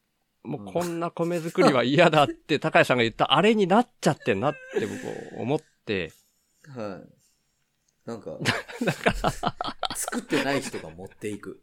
[0.45, 6.13] もうこんな米作りは嫌だって 高谷さんが言ったあれになっちゃってんなって僕思って、
[6.69, 8.09] はい。
[8.09, 8.39] なんか、
[8.85, 11.63] だから、作ってない人が持っていく。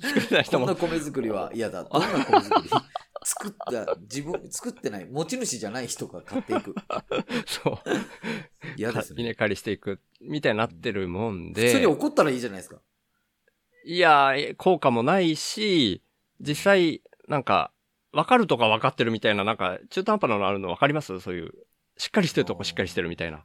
[0.00, 1.84] 作れない人も、こんな米作りは嫌だ。
[1.84, 2.70] どんな米作り？
[3.22, 6.74] 作った、自分、作ってない、持ち主じゃない人が買っていく。
[7.46, 7.78] そう、
[8.76, 9.22] 嫌ですね。
[9.22, 11.66] 稲刈りしていく、みたいになってるもんで。
[11.66, 12.80] 普通に怒ったらいいじゃないですか。
[13.84, 16.02] いや、効果もないし、
[16.40, 17.72] 実際、なんか、
[18.12, 21.20] わかるとか分かってるみたいな、なんか、中途半端なのあるの分かります？
[21.20, 21.52] そういう、
[21.96, 23.44] しっかりしてるとこしっかりしてるみたいな。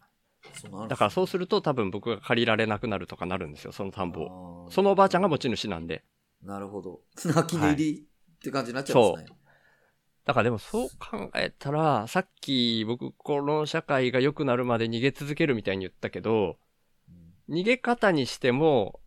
[0.88, 4.66] だからそうすると多分僕が借りられなくなるとかなるんですよ、その田んぼを。
[4.66, 6.03] をそのおばあちゃんが持ち主なんで。
[6.43, 7.01] なるほど。
[7.26, 9.38] 泣き寝入りって感じになっちゃうんですね。
[10.24, 16.57] だからでもそう考えたら、さっき僕この社会が良くなるまで逃げ続けるみたいに言ったけど、
[17.49, 18.99] 逃げ方にしても、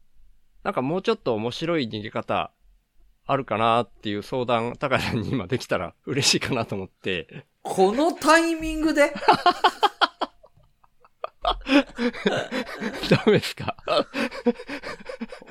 [0.62, 2.52] なんかもうちょっと面白い逃げ方
[3.30, 7.44] あるかなっていう相談、高谷さんに今できたら嬉しいかなと思って。
[7.62, 9.12] このタイミングで？
[13.10, 13.76] ダメですか？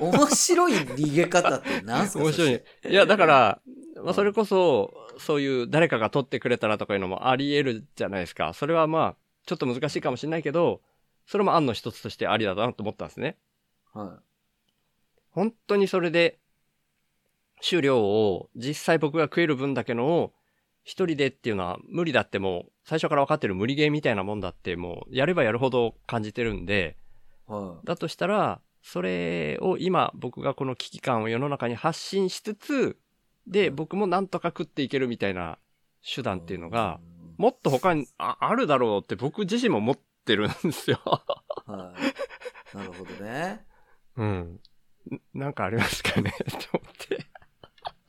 [0.00, 2.24] 面白い逃げ方って何すか？
[2.24, 2.62] 面白い。
[2.90, 3.60] いや、だから、
[4.02, 8.54] まあ、それこそ、そういう誰かが取ってくれたらとかいうのもあり得るじゃないですか。
[8.54, 9.16] それはまあ、
[9.46, 10.80] ちょっと難しいかもしれないけど、
[11.26, 13.36] それも案の一つとしてありだなと思ったんですね。
[13.94, 14.18] は
[15.30, 16.40] 本当にそれで、
[17.60, 20.32] 収量を実際僕が食える分だけのを
[20.84, 26.96] 一人でっていうのは無理だってもう最初から分かってる無理ゲーみたいなもんだってもうやればやるほど感じてるんで、
[27.46, 32.98] はだとしたら、それを今僕がこの危機感を世の中に発信しつつ、
[33.46, 35.58] で、僕もなんとか食っていけるみたいな
[36.14, 36.24] 手い。
[36.24, 40.98] 段っていうのが、うんもっと他にああるだろうって僕自身も思ってるんですよ。
[41.66, 41.94] は
[42.74, 42.76] い。
[42.76, 43.64] なるほどね。
[44.16, 44.60] うん。
[45.10, 46.34] んなんかありますかね？
[46.72, 47.26] と思って。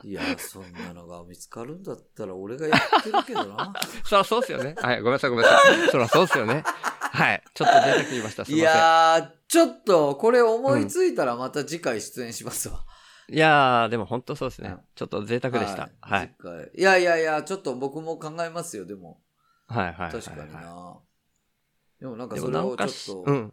[0.02, 3.72] いや、そんなのが見つかるんだったら俺がやってるけどな。
[4.04, 4.74] そらそうっすよね。
[4.78, 5.88] はい、ごめんなさいごめんなさい。
[5.90, 6.62] そらそうっすよね。
[6.64, 7.42] はい。
[7.54, 8.44] ちょっと贅沢言いました。
[8.44, 8.80] すいいません。
[8.80, 12.84] やー、ちょっとこれ思いついたらまた次回出演しますわ。
[13.28, 14.80] いやー、でも本当そうですねうん。
[14.94, 15.90] ちょっと贅沢でした。
[16.00, 16.34] はい。
[16.38, 19.20] 次回いやいやいや、ちょっと僕も考えますよ、でも。
[19.66, 20.12] はい、はい。
[20.12, 20.98] 確かにはいはな。
[22.00, 23.52] でもなんかそれをちょっと、うん。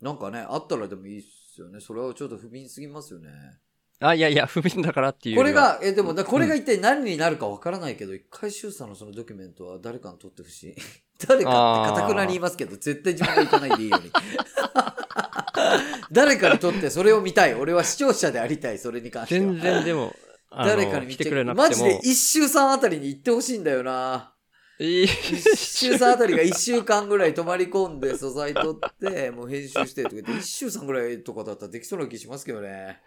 [0.00, 1.80] なんかね、あったらでもいいっすよね。
[1.80, 3.30] それはちょっと不憫すぎますよね。
[4.02, 5.36] あ、いやいや、不憫だからっていう。
[5.36, 10.74] これが、え、でも、だこれが一体何になるかわからないけど、一回周さんのそのドキュメントは誰かに撮ってほしい。
[11.26, 14.10] 誰かってかたくなに言いますけど、絶対自分が行かないでいいように。
[16.10, 17.54] 誰かに撮ってそれを見たい。
[17.54, 19.46] 俺は視聴者でありたい、それに関しては。
[19.46, 20.12] 全然でも、
[20.50, 21.88] 誰かに見来てくれなマくても。
[21.88, 24.34] ジで一周さんあたりに行ってほしいんだよな。
[24.78, 25.06] 一
[25.56, 33.00] 周さんあたりが一週間ぐらい泊まり込んで素材撮って、もう編集してとか言って、一周さんぐらいとかだったらできそうな気しますけどね。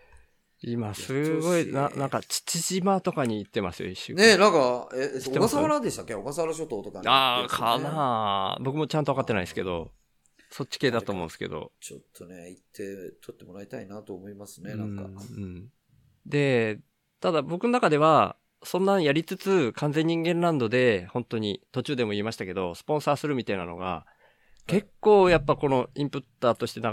[0.67, 4.23] 今、すごい、な、なんか、父島とかに行ってますよ、一週間。
[4.23, 6.15] ねえ、なんか、え、小笠原でしたっけ？
[6.15, 9.91] 小笠原諸島とかにああ、行ってかなあ僕もちゃんと分かってないですけど、
[10.49, 11.71] そっち系だと思うんですけど。
[11.79, 15.03] ちょっとね、行って撮ってもらいたいなと思いますね、うなんか。
[15.03, 15.69] うん。
[16.25, 16.79] で、
[17.19, 24.07] ただ僕の中では、そんなんやりつつ、完全人間ランドで、本当に、途中でも言いましたけど、スポンサーするみたいなのが、
[24.65, 26.87] 結構やっぱこのインプッターとして流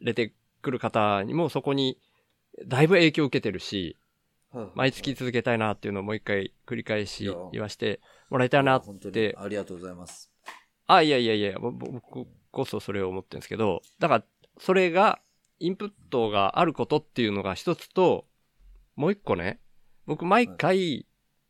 [0.00, 1.98] れてくる方にもそこに、
[2.66, 3.96] だいぶ影響を受けてるし、
[4.52, 8.00] はい毎月続けたいなっていうのをもう一回繰り返し言わして
[8.30, 8.82] もらいたいなっ
[9.12, 10.30] て、ありがとうございます。
[10.88, 14.24] あ、いやいやいや、ぼ僕こそそれを思ってるんですけど、だから、
[14.58, 15.20] それが、
[15.60, 18.26] インプットがあることっていうのが一つと、
[18.96, 19.60] もう一個ね、
[20.06, 21.06] 僕毎回、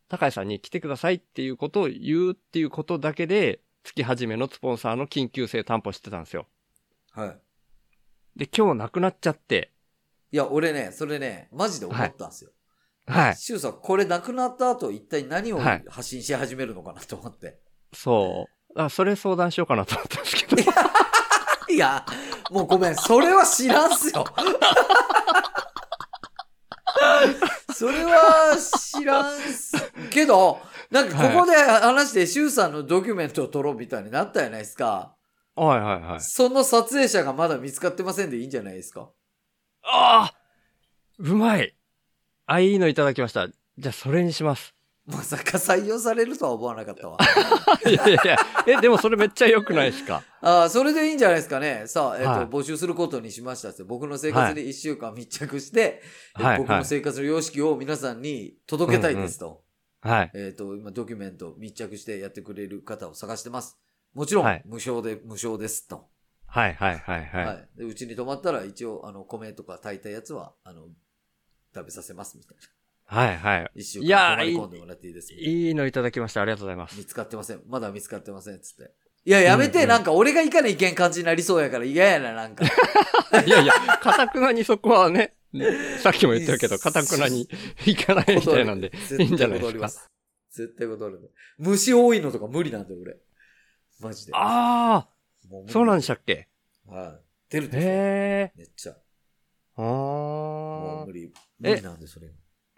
[0.09, 6.47] 高谷さんに来てくださいっていうことを言うっていうことだけで、月始めのスポンサーの緊急性担保してたんですよ。
[7.13, 7.39] はい。
[8.37, 9.71] で、今日なくなっちゃって、
[10.33, 12.51] いや、俺ね、それね、マジで思ったんですよ。
[13.07, 13.37] はい。
[13.37, 17.59] シュウさん、これなくなった後、一体何をはい発信し始めるのかなと思って。
[17.93, 18.81] そう。
[18.81, 20.63] あ、それ相談しようかなと思ったんですけど。
[21.69, 22.05] いや、
[22.51, 24.25] もうごめん、それは知らんすよ。
[27.75, 29.73] それは知らんす。
[30.11, 30.61] けど、
[30.91, 35.17] なんかここで話して、シュウさんのドキュメントを撮ろうみたいになったじゃないですか。
[35.57, 36.21] はいはいはい。
[36.21, 39.11] その撮影者がまだ見つかってませんでいいんじゃないですか。
[39.83, 40.35] ああ
[41.19, 41.75] うまい
[42.47, 43.49] あ、いいのいただきました。
[43.49, 44.75] じゃあ、それにします。
[45.07, 47.17] まさか採用されるとは思わなかったわ。
[47.87, 50.23] いやいやいや、え、でもそれめっちゃ良くないですか？
[50.41, 51.85] ああ、それでいいんじゃないですかね。
[51.87, 53.83] さあ、えっ、と、はい募集することにしましたって。
[53.83, 56.03] 僕の生活に1週間密着して、
[56.39, 59.63] えはい僕の生活の様式を皆さんに届けたいですと。
[60.03, 60.31] はい。
[60.35, 63.79] えっ、と、今ドキュメント密着してやってくれる方を探してます。
[64.15, 66.10] もちろん、はい無償で、無償ですと。
[66.51, 67.47] はいはいはいはい。
[67.47, 67.69] はい。
[67.79, 70.89] でうちに泊まったら一応、あの、米とか炊いたやつは、あの、
[71.75, 73.17] 食べさせますみたいな。
[73.17, 73.71] はいはい。
[73.77, 76.43] 一週間泊まり込んでもらっていいですかいいのいただきました。
[76.43, 76.97] ありがとうございます。
[76.99, 77.61] 見つかってません。
[77.69, 78.61] まだ見つかってません。
[78.61, 78.93] つって。
[79.25, 82.65] いや、やめて、うんうんなんか俺が行かないけん感じになりそうやから嫌やな、なんか。
[83.47, 85.35] いやいや、かたくなにそこはね、
[86.03, 87.49] さっきも言ったけど、かたくなに
[87.85, 89.89] 行かないみたいなんで、いいんじゃないですか？
[90.53, 91.29] 絶対断るね。
[91.59, 93.17] 虫多いのとか無理なんだよ、俺。
[94.01, 94.33] マジで。
[94.35, 95.07] あ
[95.51, 96.49] もあ、そうなんでししたっけ？
[96.87, 97.21] はい。
[97.51, 97.87] 出るでしょ。
[97.87, 98.53] へえ。
[98.57, 98.93] めっちゃ。
[98.93, 98.97] あ
[99.77, 101.13] あもう無。
[101.13, 101.33] 理。
[101.59, 102.29] 無理なんで、それ。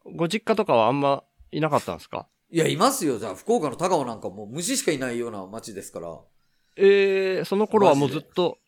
[0.04, 2.26] ご実家とかはあんまいなかったんですか？
[2.50, 3.18] いや、いますよ。
[3.18, 6.18] じゃあ、福岡の高尾なんかもう虫しかいないような街ですから。
[6.76, 8.58] ええその頃はもうずっと、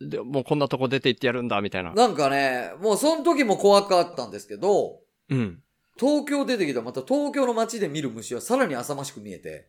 [0.00, 1.92] でもうこんなとこ出て行ってやるんだ、みたいな。
[1.92, 5.62] なんかね、もうその時も怖かったんですけど、うん。
[5.98, 9.68] 東京出てきたらまた東京の街で見る虫はさらに浅ましく見えて、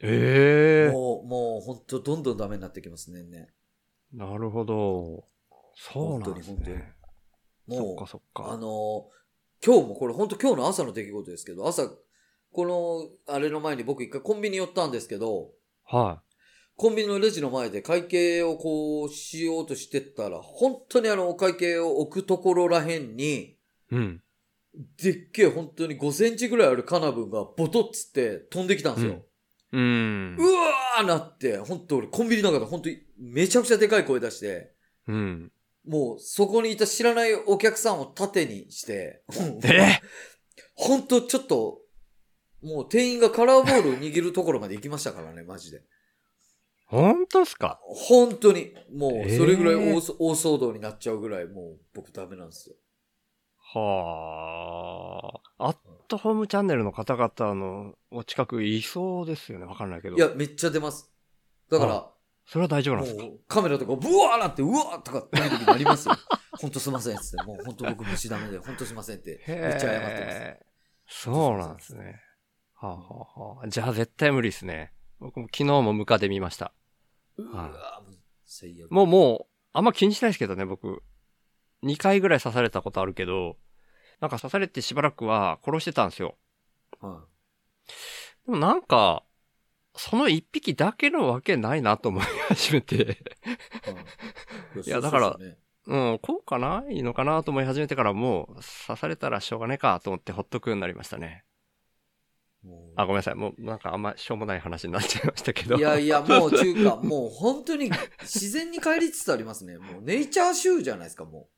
[0.00, 3.22] ええもう、もうほんとどんどんダメになってきますね。
[3.22, 3.48] ね
[4.12, 5.24] なるほど。
[5.76, 6.92] そうなんです本当にね。
[7.66, 8.56] もそっかそっあか。
[8.56, 9.08] の、
[9.64, 11.88] 今日もこれ本当今日の朝の出来事ですけど、朝、
[12.52, 15.50] この、あれの前に僕一回コンビニ寄ったんですけど、
[15.84, 16.22] は
[16.76, 23.58] コンビニのレジの前で会計をこうしようとしてったら、本当にあのお会計を置くところらへんに、い。
[23.92, 24.22] うん。
[25.00, 29.12] でっけえ本当に5センチぐらいあるカナブンがボトッつって飛んできたんですよ。
[29.12, 29.22] うん
[29.74, 30.42] う。
[30.42, 34.72] わーなって、本当俺コンビニの中で本当にめちゃくちゃでかい声出して、
[35.08, 35.52] うん。
[35.86, 39.22] もうそこにいた知らないお客さんを盾にして、
[39.64, 40.00] え？
[40.74, 41.80] ほんとちょっと、
[42.62, 45.82] もう店員がカラーボールを握るところまで行きましたからね、マジで。
[46.86, 47.80] 本当ですか？
[47.82, 52.76] 本当に、もうそれぐらい大,、えー大騒動になっちゃうぐらい、もう僕ダメなんですよ。
[53.80, 55.66] はあ。
[55.66, 55.76] アッ
[56.08, 59.66] トホームチャンネルの方々のお近くいそうですよね。
[59.66, 60.16] わかんないけど。
[60.16, 61.10] いや、、めっちゃ出ます。
[61.70, 62.10] だから、あ
[62.46, 63.24] それは大丈夫なんですか？
[63.48, 66.14] カメラとかブワーなって、うわーとかって見る時もありますよ。
[66.60, 70.56] ほんとすいませんっつって、もうほんと僕虫ダメで、ほんとすいませんって、めっちゃ謝ってます。
[71.06, 72.20] そうなんですね。
[72.74, 72.96] はあ、は
[73.36, 74.92] あはあ、じゃあ絶対無理ですね。
[75.20, 76.74] 僕も昨日もムカで見ました。
[77.38, 78.90] うわーもう最悪。
[78.90, 81.02] もうもう、あんま気にしないですけどね、僕。
[81.82, 83.56] 2回ぐらい刺されたことあるけど、
[84.20, 86.36] なんか刺されてしばらくは殺してたんですよ。
[87.00, 87.24] は
[88.46, 89.24] でもなんか、
[89.96, 92.96] その一匹だけのわけないなと思い始めて。
[92.96, 93.16] いはい
[94.86, 95.44] いやだからそ
[95.86, 98.54] うん、こうかないいのかなと思い始めてからもう
[98.86, 101.44] 刺されたらしょうがねえかと思ってほっとくようになりましたね。
[102.96, 103.34] あ、ごめんなさい。
[103.34, 105.76] もうなんかあんましょうもない話になっちゃいましたけど。
[105.76, 107.90] いやいや、もう 中華、もう本当に
[108.22, 109.76] 自然に帰りつつありますね。
[109.76, 111.48] もうネイチャーシューじゃないですか、も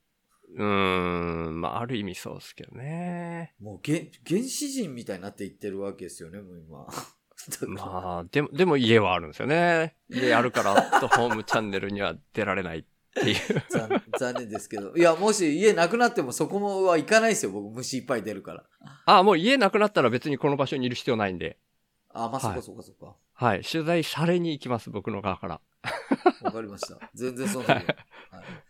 [0.57, 3.55] うーん、まあある意味そうですけどね。
[3.61, 3.65] う。
[3.65, 6.87] もう原原始人みたいになっていってるわけですよね、もう今。
[7.69, 9.97] まあ、でも、でも家はあるんですよね。
[10.09, 12.85] 家あるから、アットホームチャンネルには出られないっ
[13.15, 13.37] ていう。
[13.71, 14.97] 残残念ですけど。
[14.97, 17.75] いや、もし家なくなってもそこもは行かないですよ、僕。
[17.75, 18.65] 虫いっぱい出るから。
[19.05, 21.59] あ、もう家なくなったら別にこの場所にいる必要ないんで。
[22.25, 23.17] あ、まあ、そっはいかそっかそっか。
[23.35, 23.63] はい。
[23.63, 25.61] 取材されに行きます、僕の側から。
[26.43, 26.99] わかりました。
[27.15, 27.97] 全然そんなに、 はい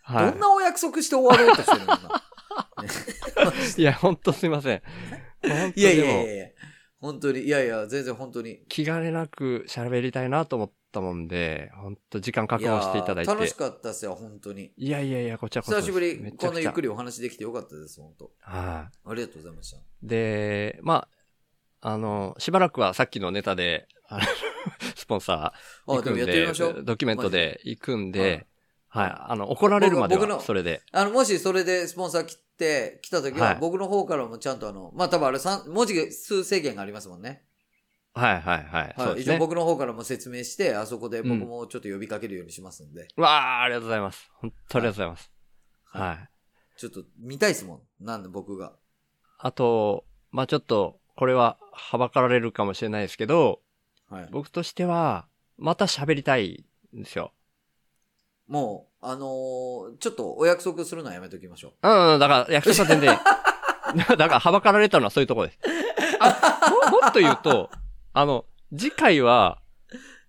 [0.02, 0.30] はい。
[0.32, 1.94] どんなお約束して終わろうとしてるの？
[3.78, 4.82] いや、ほんとすいません。
[5.42, 6.46] 本当いやいやいやいや。
[6.98, 8.64] 本当に、いやいや、全然本当に。
[8.68, 13.30] 気兼ねなく喋りたいなと思ったもんで、ほんと時間確保していただいて。
[13.30, 14.72] やー楽しかったですよ、本当に。
[14.76, 15.76] いやいやいや、こちらこそ。
[15.76, 18.32] 久しぶりこんなゆっくりお話できてよかったです、本当。
[18.40, 19.76] はありがとうございました。
[19.76, 19.80] い。
[20.02, 21.08] で、まあ、
[21.80, 24.22] あの、しばらくはさっきのネタで、あの
[24.94, 26.84] スポンサー行あ、でもくんやってみましょで、う。
[26.84, 28.46] ドキュメントで行くんで、
[28.88, 30.82] ははいい、あの、怒られるまで僕のは、それで。
[30.92, 37.42] あの、もしそれでスポンサー切って、来た時は、はい僕の方からもちゃんとあの、まあ、多分あれ三文字数制限がありますもんね。
[38.14, 38.94] はいはいはい。
[38.96, 39.20] はい。
[39.20, 43.08] 一応僕の方からも説明して、あそこで僕もちょっと呼びかけるようにしますんで。
[43.16, 44.30] わあ、ありがとうございます。
[44.36, 45.30] 本当ありがとうございます。
[45.84, 46.28] はいはい。
[46.78, 48.04] ちょっと見たいですもん。
[48.04, 48.72] なんで僕が。
[49.38, 53.60] あと、まあちょっと、これは、はばかられるかもしれないですけど、
[54.10, 54.28] はい。
[54.30, 55.26] 僕としては、
[55.58, 56.64] また喋りたい
[56.94, 57.32] んですよ。
[58.48, 63.18] もう、あのーちょっとお約束するのはやめときましょうん、うんだから、約束は全然。
[64.16, 65.58] だから、 はばかられたのはそういうところです。
[66.90, 67.70] もっと言うと、
[68.12, 68.44] あの、
[68.76, 69.58] 次回は、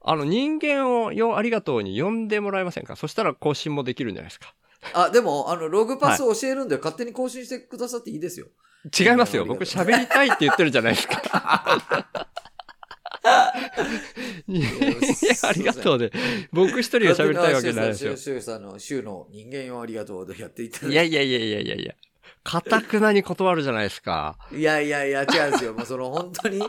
[0.02, 2.96] あの、人間をよ、ありがとうに呼んでもらえませんか？
[2.96, 4.54] そしたら更新もできるんじゃないですか。
[4.84, 4.86] う。
[4.93, 8.47] あ、でも、あの、ログパスを教えるんで、勝手に更新してくださっていいですよ。
[8.97, 9.45] 違いますよ。
[9.45, 11.91] 僕喋りたいって言ってるじゃないですか。
[14.47, 14.67] いや
[15.43, 16.11] ありがとうで。
[16.53, 18.15] 僕一人が喋りたいわけないですよ。
[18.15, 21.93] シュウさんの週の人間よありがとうでやっていただいていやいやいやいやいやいや。
[22.43, 24.38] かたくなに断るじゃないですか。
[24.53, 25.73] いやいやいや、違うんですよ。
[25.73, 26.63] もうその本当に、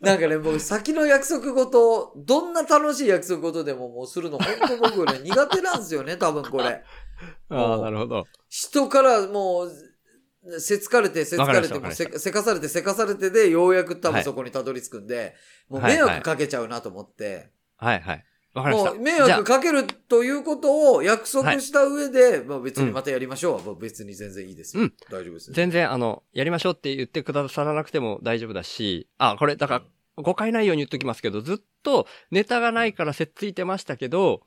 [0.00, 6.82] なんかね、僕先の約束事、どんな楽しい約束事でももうするの、本当僕ね、苦手なんですよね、多分これ。
[7.50, 8.26] ああ、なるほど。
[8.48, 15.34] 人からもう、せつかれて、せつかれて、せせかされて、せかされてで、ようやく多はい分そこにたどり着くんで、
[15.68, 18.24] もうはい迷惑かけちゃうなと思って、はいはい。
[18.54, 18.94] わかりました。
[18.94, 24.84] もう迷惑かけるということを約束した上で、まあ別にまたやりましょうは、もう別に全然いいですよ。
[24.84, 25.52] うん大丈夫です。
[25.52, 29.80] 全然、あの、やりましょうって言ってくださらなくても大丈夫だし、あ、これ、だか
[30.16, 34.40] ら、誤解ないように言っときますけど、ずっとネタがないからせっついてましたけど、はい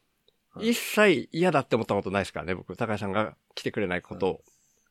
[0.59, 2.75] 一切嫌だって思ったことないですからね、僕。
[2.75, 4.41] 高橋さんが来てくれないことを。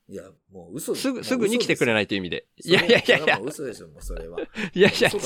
[0.09, 2.07] いや、もう嘘すぐ、すぐに来てくれない。
[2.07, 2.47] という意味で。
[2.65, 4.39] いやいやいやいや嘘でしょ、もうそれは。
[4.75, 5.17] いやいや、違う。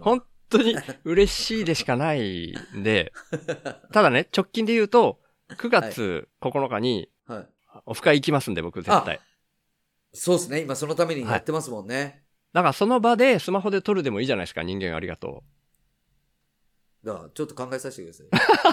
[0.00, 3.12] 本当に嬉しいでしかないんで、
[3.92, 7.48] ただね、直近で言うと、9月9日にはい。
[7.86, 9.20] オフ会行きますんで、僕絶対。
[10.12, 10.60] そうですね。
[10.60, 12.22] 今そのためにやってますもんね。
[12.52, 15.42] だからその場でスマホで撮るでもいいじゃないですか、人間ありがと
[17.04, 18.26] だから、ちょっと考えさせてください。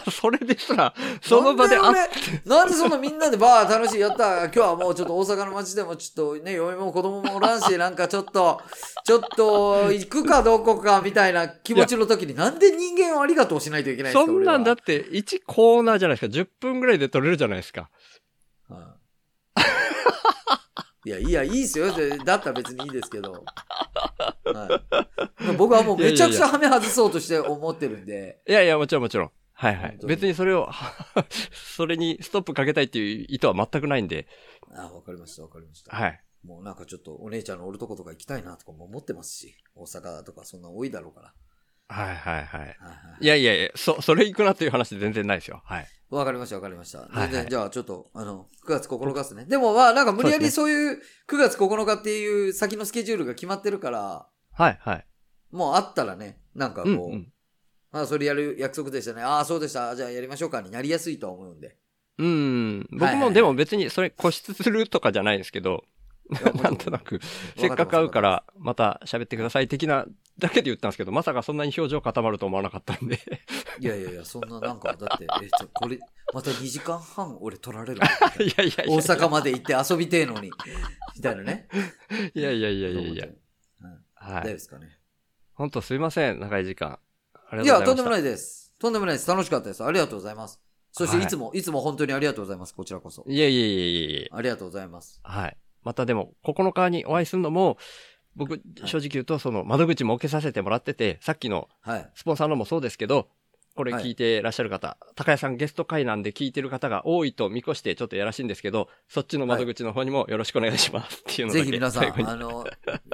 [0.07, 0.11] う。
[0.11, 8.61] それでしたら、その場で、あなんで俺なんでそんなみんなでバー楽しい、やった、今日はもうちょっと大阪の街でもちょっとね、嫁も子供もおらんし、 なんかちょっと、
[9.03, 16.39] ちょっと、行くかどこかみたいな気持ちの時に、なんで人間をありがとうしないといけないんですかそんなんだっ俺て1コーナーじゃないですか。
[16.39, 17.89] 10分ぐらいで撮れるじゃないですか。
[18.69, 18.95] はは
[21.06, 21.93] いいや、いや、いいっすよ。
[21.95, 23.32] でだったら別にいいですけど。
[23.32, 24.84] は
[25.52, 28.41] い、僕はもうめちゃくちゃハメ外そうとして思ってるんで。
[28.47, 29.32] いやいや、もちろんもちろん。
[29.54, 30.00] はいはい。
[30.06, 30.70] 別にそれを、
[31.52, 34.28] それにストップかけたいっていう意図は全くないんで、
[34.74, 35.95] あ、わかりました、わかりました。
[35.95, 36.24] はい。
[36.43, 41.34] もうなんかちょっとお姉ちゃんのおるとことか行きたいなとかも思ってますし、大阪とかそんな多いだろうから。
[41.89, 42.59] はいはいはい。
[42.61, 42.75] はいはい
[43.21, 45.61] いやいやいや、そ、それ行くなっていう話全然ないですよ。
[45.65, 45.87] はい。
[46.09, 46.99] わかりました、わかりました。
[46.99, 49.45] はい全然、じゃあちょっと、あの、9月9日ですね。
[49.45, 55.05] でもまあ、なんか無理やりそういう9月9日っていう先のスケジュールが決まってるから、はいはい。
[55.51, 57.33] もうあったらね、なんかこう、うんうん。
[57.91, 59.21] まあそれやる約束でしたね。
[59.21, 59.95] ああ、そうでした。
[59.95, 61.75] じゃあやりましょうかになりやすいとは思うんで。
[62.17, 62.77] うん。
[62.77, 65.83] はい僕はいはいもでも別にそれ固執するとかじゃないですけど、
[66.63, 67.19] なんとなく、
[67.57, 70.05] せっかく会うから、また喋ってください的な
[70.38, 73.19] だけで言ったんですけど、まさかそんなに表情固まると思わなかったんで。
[73.80, 75.99] いやいやいや、そんななんか、だって、え、ちょ、これ、
[76.34, 78.01] また2時間半俺取られる
[78.45, 78.95] いやいやいや。
[78.95, 80.51] 大阪まで行って遊びてえのに。
[81.15, 81.67] みたいなね。
[82.34, 83.25] いやいやいやいやいや。
[83.25, 83.39] うん
[84.15, 84.41] はい。
[84.41, 84.99] 大丈夫ですかね？
[85.53, 86.99] 本当すいません、長い時間。
[87.49, 88.73] ありいや、とんでもいないです。
[88.77, 89.27] とんでもないです。
[89.27, 89.84] 楽しかったです。
[89.84, 90.61] ありがとうございます。
[90.91, 92.73] そしてはいいつも、いつも本当にありがとうございます。
[92.73, 93.23] こちらこそ。
[93.27, 95.19] いやいやいやいやいやありがとうございます。
[95.23, 95.57] はい。
[95.84, 97.77] またでも、9日にお会いするのも、
[98.36, 102.09] 僕、正直言うと、その窓口も受けさせてもらってて、さっきのはい。
[102.15, 103.30] スポンサーのもそうですけど、
[103.75, 112.65] これはい聞いてらっしゃる方、高谷さんゲスト会なんで聞いてる方が多いと見越してちょっとやらしいんですけど、そっちの窓口の方にもよろしくお願いしますっていうのだけぜひ皆さん、あの、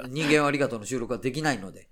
[0.08, 1.88] 人間はありがとうの収録はできないので、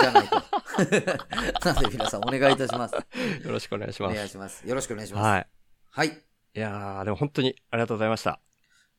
[0.00, 0.36] じゃないと。
[1.64, 2.94] なので皆さんお願いいたします。
[2.94, 3.02] よ
[3.44, 4.16] ろしくお願いしおます。
[4.16, 4.66] 願いします。
[4.66, 5.24] よろしくお願いします。
[5.24, 5.46] はい。
[5.90, 6.08] はい。
[6.08, 6.10] い
[6.56, 8.40] いやー、でも本当にありがとうございました。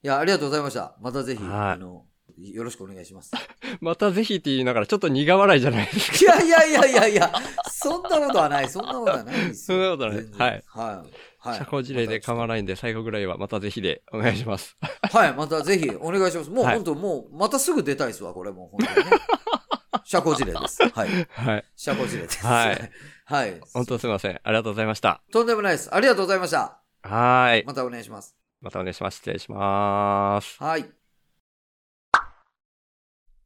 [0.06, 0.96] や、ありがとうございました。
[1.02, 2.06] またぜひ、はいあの、
[2.38, 3.32] よろしくお願いします。
[3.82, 6.40] またぜひって言いながらちょっと苦笑いじゃないですか。
[6.40, 7.34] いやいやいやいやいや、
[7.70, 8.70] そんなことはない。
[8.70, 9.78] そんなことはないですよ。
[9.78, 10.64] そんなことはない全然はい。
[10.68, 11.50] はい。
[11.50, 11.58] はい。
[11.58, 14.78] 社交辞令で構わまないんで、最後ぐらいはまたぜひでお願いします。
[15.10, 16.50] た はい、またぜひお願いします。
[16.50, 19.18] もうはい本当、もう、またすぐ出たいですわ、これもう本当にね。
[20.04, 20.88] 社交辞令です。
[20.88, 21.28] はい。
[21.32, 21.66] はい。
[21.76, 22.46] 社交辞令です。
[22.46, 22.92] はい。
[23.26, 23.60] はい。
[23.74, 24.40] 本当すいません。
[24.44, 25.22] ありがとうございました。
[25.32, 25.94] とんでもないです。
[25.94, 26.80] ありがとうございました。
[27.02, 27.66] はーい。
[27.66, 28.45] またお願いします。
[28.62, 29.18] またお願いします。
[29.18, 30.62] 失礼します。
[30.62, 30.86] はい。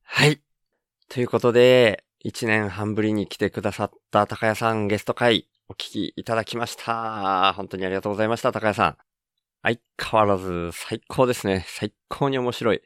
[0.03, 0.41] はい。
[1.07, 7.53] ということで、一年半ぶりに来てくださった高谷さんゲスト会お聞きいただきました。
[7.53, 8.97] 本当にありがとうございました、高谷さん。
[9.61, 11.65] 相変わらず最高ですね。
[11.67, 12.81] 最高に面白い。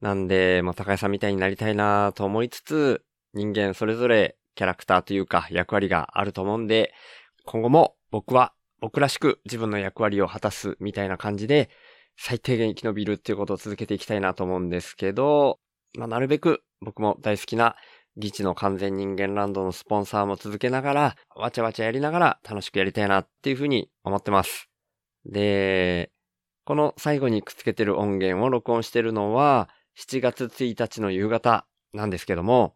[0.00, 3.04] なんで、まあ、高谷さんみたいになりたいなと思いつつ、
[3.34, 6.92] 人間それぞれキャラクターというか役割があると思うんで、
[7.44, 11.70] 今後も僕は僕らしく自分の役割を果たすみたいな感じで、
[12.16, 15.60] 最低限生き延びるっていうことを続けていきたいなと思うんですけど、
[15.96, 17.76] まあ、なるべく僕も大好きな
[18.16, 24.68] ギチの完全人間ランドのスポンサーも続けながら、わちゃわちゃやりながら楽しくやりたいなっていうふうに思ってます。
[25.24, 26.10] で、
[26.64, 29.68] この最後にくっつけてる音源を録音してるのは
[29.98, 32.74] 7月1日の夕方なんですけども、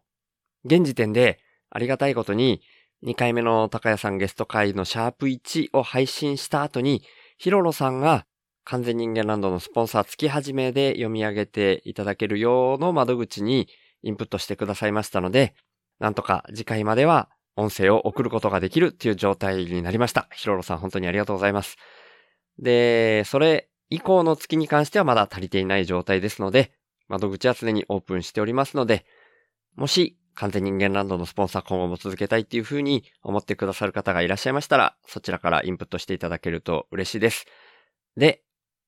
[0.65, 1.39] 現時点で
[1.69, 2.61] ありがたいことに
[3.05, 7.03] 2回目の高谷さんゲスト会のシャープ1を配信した後に、
[7.37, 8.25] ヒロロさんが
[8.63, 13.67] 完全人間ランドのスポンサー月始めで読み上げていただけるようの窓口に
[14.03, 15.53] インプットしてくださいましたので、
[15.99, 20.29] なんとか次回までは音声を送ることができるっていう状態になりました。
[20.33, 21.75] ヒロロさん本当にありがとうございます。
[22.57, 26.71] で、それ以降の月に関してはまだ足りていない状態ですので、
[27.09, 29.05] 窓口は常にオープンしておりますので、
[29.75, 37.45] もし完全人間ランドのスポンサー今後も続けたいっていうふうに思ってくださる方がいらっしゃいましたら、そちらからインプットしていただけると嬉しいです。
[38.17, 38.41] で、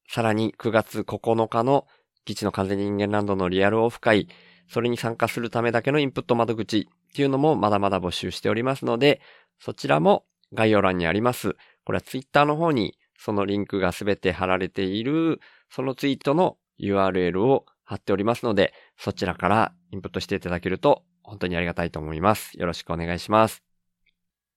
[0.08, 1.88] さらに9月9日の
[2.26, 4.28] 基地の完全人間ランドのリアルオフ会、
[4.68, 9.22] それに参加するためだけのインプット窓口っていうのもまだまだ募集しておりますので、
[9.60, 11.56] そちらも概要欄にあります。
[11.86, 15.40] これはツイッターの方にそのリンクがすべて貼られている、
[15.70, 22.58] そのツイートの URL を貼っておりますので、そちらからインプットしていただけると本当にありがたいと思います。
[22.58, 23.64] よろしくお願いします。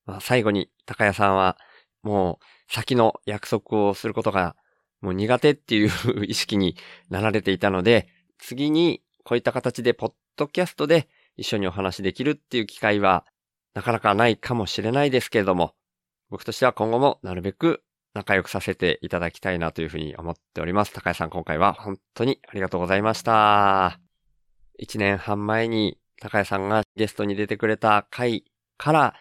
[0.06, 1.56] まあ、最後に高谷さんは
[2.02, 4.56] もう先の約束をすることが
[5.00, 5.90] もう苦手っていう
[6.26, 6.76] 意識に
[7.08, 8.08] なられていたので、
[8.38, 13.24] 次にこういった形でポッドキャストで一緒にお話できるっていう機会は
[13.74, 15.74] なかなかないかもしれないですけれども、
[16.30, 17.82] 僕としては今後もなるべく
[18.14, 20.92] 仲良くさせていただきたいなというふうに思っております。
[20.92, 24.00] 高谷さん今回は本当にありがとうございました。
[24.78, 28.44] 一年半前に高谷さんがゲストに出てくれた回
[28.76, 29.14] から、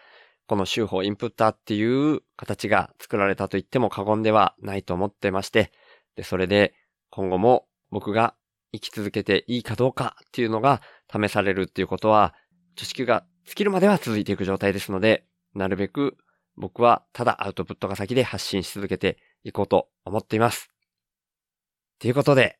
[0.46, 5.72] この週報インプッターっていう形が作られたと言っても過言ではないと思ってまして、
[6.16, 6.74] で、それで
[7.10, 8.34] 今後も僕が
[8.72, 10.82] 生き続けていいかどうかっていうのが
[11.12, 12.34] 試されるっていうことは、
[12.76, 15.24] 知識が尽きるまでは続いていく状態ですので、
[15.54, 16.16] なるべく
[16.56, 20.70] 僕はただアウトプットが先で発信し続けていこうと思っています。
[21.98, 22.58] ということで、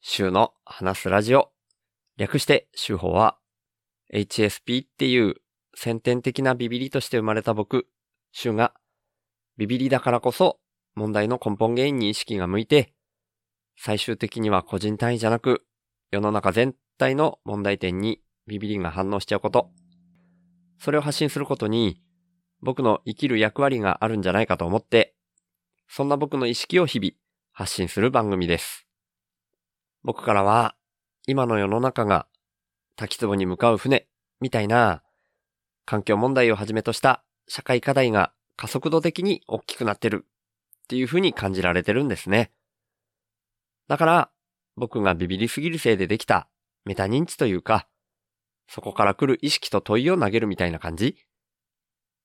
[0.00, 1.50] 週の話すラジオ、
[2.16, 3.38] 略して週報は
[4.12, 5.36] HSP っていう
[5.74, 7.86] 先天的なビビリとして生まれた僕、
[8.32, 8.72] 週が
[9.56, 10.58] ビビりだからこそ
[10.94, 12.92] 問題の根本原因に意識が向いて、
[13.76, 15.66] 最終的には個人単位じゃなく、
[16.10, 19.70] 世の中全体の問題点にビビりが反応しちゃうこと。
[20.78, 22.02] それを発信することに、
[22.62, 25.14] 僕の生きる役割があるんじゃないかと思って、
[25.88, 27.12] そんな僕の意識を日々
[27.52, 28.86] 発信する番組です。
[30.02, 30.74] 僕からは、
[31.26, 32.26] 今の世の中が
[32.96, 34.06] 滝壺に向かう船
[34.40, 35.02] みたいな
[35.84, 42.50] 環境問題をはじめとした社会課題が加速度的に大きくなってるっていう風に感じられてるんですね。
[43.86, 44.30] だから
[44.76, 46.48] 僕がビビりすぎるせいでできた
[46.84, 47.86] メタ認知というか、
[48.68, 51.16] そこから来る意識と問いを投げるみたいな感じ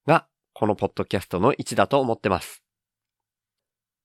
[0.08, 2.64] がこのポッドキャストの位置だと思ってます。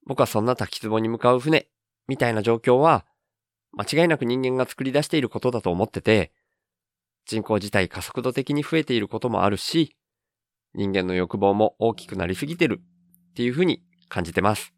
[0.07, 1.69] 僕はそんな滝壺に向かう船
[2.09, 3.05] みたいな状況は
[3.73, 6.33] 間違いなく人間が作り出していることだと思ってて、
[7.27, 9.97] 人口自体加速度的に増えていることもあるし、
[10.75, 12.81] 人間の欲望も大きくなりすぎてる
[13.31, 14.73] っていうふうに感じてます。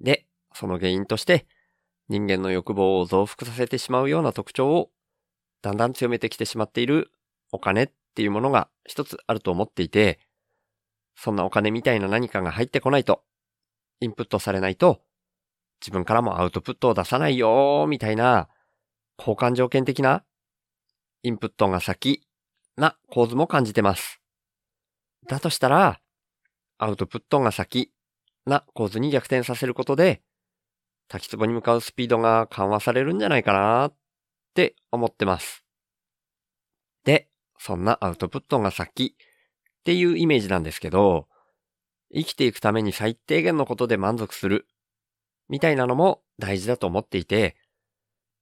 [0.00, 1.46] で、その原因として、
[2.08, 4.90] 人間の欲望を増幅させてしまうような特徴を
[5.62, 7.10] だんだん強めてきてしまっている
[7.50, 10.20] お金っていうものが一つあると思っていて、
[11.16, 13.22] そんなお金みたいな何かが入ってこないと、
[14.00, 15.02] インプットされないと、
[15.80, 18.48] 自分からもアウトプットを出さないよーみたいな、
[19.18, 20.24] 交換条件的な、
[21.24, 22.22] インプットが先
[22.76, 24.20] な構図も感じてます。
[25.26, 26.00] だとしたら、
[26.76, 27.90] アウトプットが先
[28.44, 30.20] な構図に逆転させることで、
[31.08, 33.94] 滝壺に向かうスピードが緩和されるんじゃないかなっ
[34.52, 35.64] て思ってます。
[37.04, 41.26] で、そんなアウトプットが先っていうイメージなんですけど、
[42.12, 44.66] 生きていくために最低限のことで満足する
[45.48, 47.56] みたいなのも大事だと思っていて、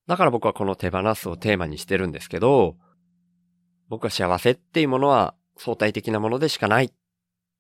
[0.07, 2.77] だから僕はこの手放すをテーマにしてるんですけど、
[3.89, 6.93] 僕は幸せっていうものは相対的なものでしかないっ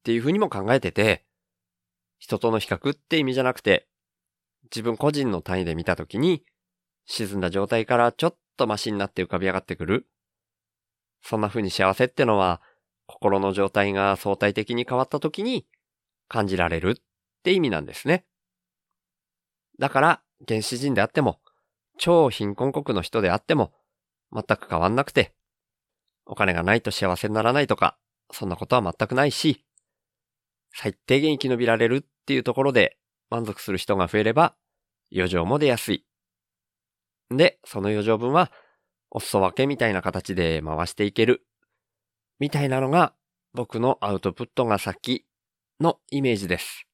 [0.03, 1.25] ていうふうにも考えてて、
[2.19, 3.89] 人との比較って意味じゃなくて、
[4.65, 6.45] 自分個人の単位で見たときに、
[7.07, 10.07] 沈んだ状態からちょっとマシになって浮かび上がってくる。
[11.23, 12.61] そんな風に幸せってのは、
[13.07, 15.67] 心の状態が相対的に変わったときに
[16.29, 17.03] 感じられるっ
[17.43, 18.25] て意味なんですね。
[19.79, 21.41] だから、原始人であっても、
[21.99, 23.73] 超貧困国の人であっても、
[24.33, 25.35] 全く変わんなくて、
[26.25, 27.99] お金がないと幸せにならないとか、
[28.31, 29.65] そんなことは全くないし、
[30.75, 32.97] 最低限生き延びられるっていうところで
[33.31, 34.55] 満足する人が増えれば、
[35.15, 36.07] 余剰も出やすい。
[37.31, 38.51] で、その余剰分は、
[39.11, 41.47] お裾分けみたいな形で回していける。
[42.39, 43.15] みたいなのが、
[43.53, 45.27] 僕のアウトプットが先
[45.81, 46.87] のイメージです。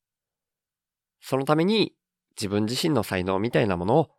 [1.20, 1.94] そのために、
[2.36, 4.10] 自分自身の才能みたいなものを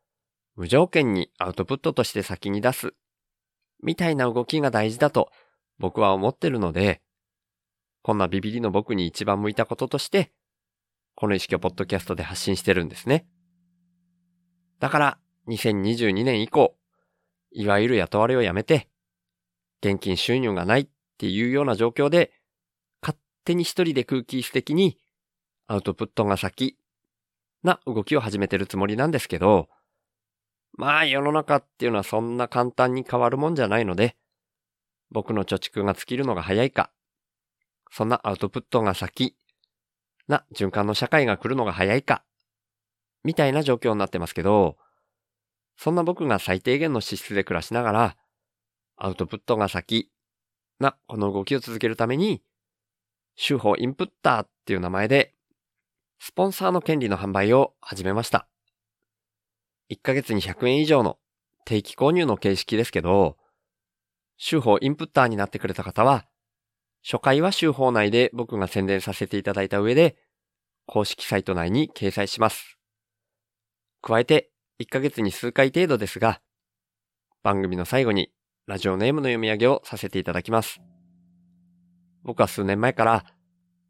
[0.60, 2.94] 無条件にアウトプットとして先に出す。
[3.82, 5.32] みたいな動きが大事だと
[5.78, 7.02] 僕は思ってるので、
[8.02, 10.34] こんなビビリの僕に一番向いたこととして、
[11.16, 13.26] この意識をポッドキャストで発信してるんですね。
[14.82, 16.76] だから、2022年以降、
[17.52, 18.90] いわゆる雇われをやめて、
[19.82, 22.34] 現金収入がないっていうような状況で、
[23.02, 24.98] 勝手に一人で空気質的に
[25.68, 26.76] アウトプットが先
[27.64, 29.70] な動きを始めてるつもりなんですけど、
[30.74, 34.16] まあ世の中っていうのはそんな簡単に変わるもんじゃないので、
[35.12, 36.92] 僕の貯蓄が尽きるのが早いか、
[37.92, 39.36] そんなアウトプットが先
[40.28, 42.24] な循環の社会が来るのが早いか、
[43.24, 44.78] みたいな状況になってますけど、
[45.78, 48.18] そんな僕が最低限の資質で暮らしながら、
[48.98, 50.12] アウトプットが先
[50.80, 52.42] なこの動きを続けるために、
[53.36, 55.34] 手法インプッターっていう名前で、
[56.20, 58.48] スポンサーの権利の販売を始めました。
[59.90, 61.18] 1ヶ月に100円以上の
[61.66, 63.38] 定期購入の形式ですけど、
[64.40, 66.26] 手法インプッターになってくれた方は、
[67.04, 70.18] 初回は手法内で僕が宣伝させていただいた上で、
[70.86, 72.78] 公式サイト内に掲載します。
[74.02, 76.42] 加えて、1ヶ月に数回程度ですが、
[77.44, 78.32] 番組の最後に
[78.68, 80.80] ラジオネームの読み上げをさせていただきます。
[82.24, 83.26] 僕は数年前から、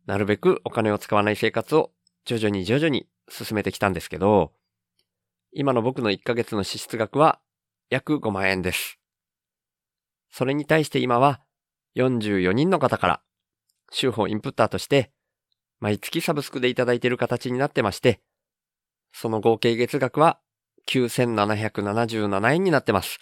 [0.05, 1.91] なるべくお金を使わない生活を
[2.25, 4.53] 徐々に徐々に進めてきたんですけど、
[5.51, 7.39] 今の僕の1ヶ月の支出額は
[7.89, 8.99] 約5万円です。
[10.31, 11.41] それに対して今は
[11.95, 13.21] 44人の方から、
[13.91, 15.11] 週報インプッターとして、
[15.79, 18.21] 毎月サブスクでいただいている形になってまして、
[19.11, 20.39] その合計月額は
[20.87, 23.19] 9777円になってます。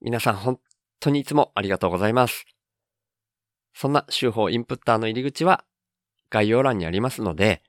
[0.00, 0.60] 皆さん本
[1.00, 2.44] 当にいつもありがとうございます。
[3.74, 5.64] そんな週報インプッターの入り口は
[6.30, 7.62] 概要欄にありますので、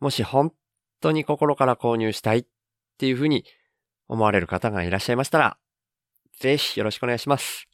[0.00, 0.52] もし本
[1.00, 2.46] 当に心から購入したい
[2.98, 3.44] っていうふうに
[4.08, 5.56] 思われる方がいらっしゃいましたら、
[6.40, 7.68] ぜひよろしくお願いします。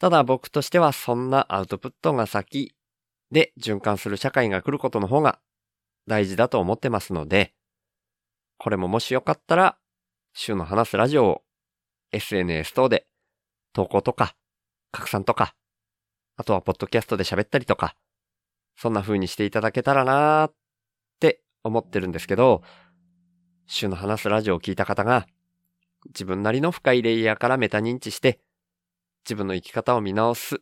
[0.00, 2.74] ただ僕としてはそんなアウトプットが先
[3.30, 5.38] で循環する社会が来ることの方が
[6.08, 7.54] 大事だと思ってますので、
[8.58, 9.78] これももしよかったら、
[10.32, 11.42] 週の話すラジオを
[12.10, 13.06] SNS 等で
[13.72, 14.34] 投稿とか
[14.90, 15.54] 拡散とか、
[16.36, 17.94] あとはポッドキャストで喋ったりとか、
[18.76, 20.54] そんな風にしていただけたらなーっ
[21.20, 22.62] て思ってるんですけど、
[23.66, 25.26] 週の話すラジオを聞いた方が、
[26.08, 28.40] 自分なりの深いレイヤーからメタ認知して、
[29.24, 30.60] 自分の生き方を見直す、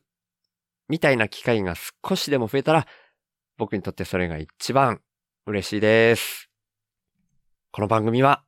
[0.88, 2.86] みたいな機会が少しでも増えたら、
[3.57, 5.00] 僕にとってそれが一番
[5.46, 6.48] 嬉しいです。
[7.70, 8.44] この番組は、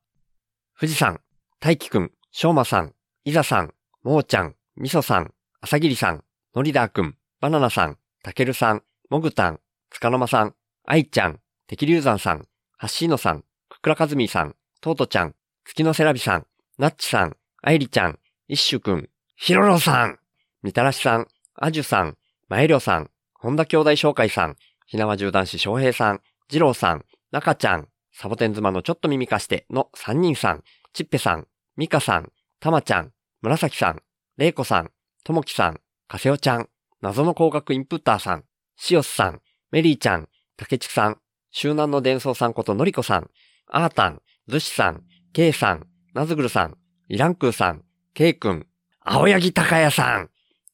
[0.79, 1.19] 富士山、
[1.59, 2.93] 大輝くん、しょうまさん、
[3.23, 12.47] いざさん、もーちゃん、みそさん、あさぎりさん、のりだーくん、バナナさん、たけるさん、もぐたん、つかのまさん、あいちゃん、てきりゅうざんさん、
[12.77, 13.43] はっしーのさん、
[13.85, 16.47] くくらかずみさん、とうとちゃん、月のせらびさん、
[16.79, 18.17] なっちさん、あいりちゃん、
[18.47, 20.17] いっしゅくん、ひろろさん、
[20.63, 22.17] みたらしさん、あじゅさん、
[22.49, 24.55] まえりょさん、本田兄弟紹介さん、
[24.87, 33.11] ひなわじゅう男子翔平さん、じろうさん、なかちゃん、サボテン妻のちょっと耳かしての3人さん、ちっぺさん、みかさん、たまちゃん、
[33.43, 34.01] 紫さん、
[34.37, 34.89] れいこさん、
[35.23, 36.69] ともきさん、かせおちゃん、
[37.01, 38.45] 謎の工学インプッターさん、
[38.77, 40.27] しおすさん、メリーちゃん、
[40.57, 41.19] たけちくさん、
[41.51, 43.29] 周南の伝送さんことのりこさん、
[43.67, 45.03] あーたん、ずしさん、
[45.33, 48.67] けいさん、なずぐるさん、イランクーさん、けいくん、
[49.01, 50.29] 青柳高也さん、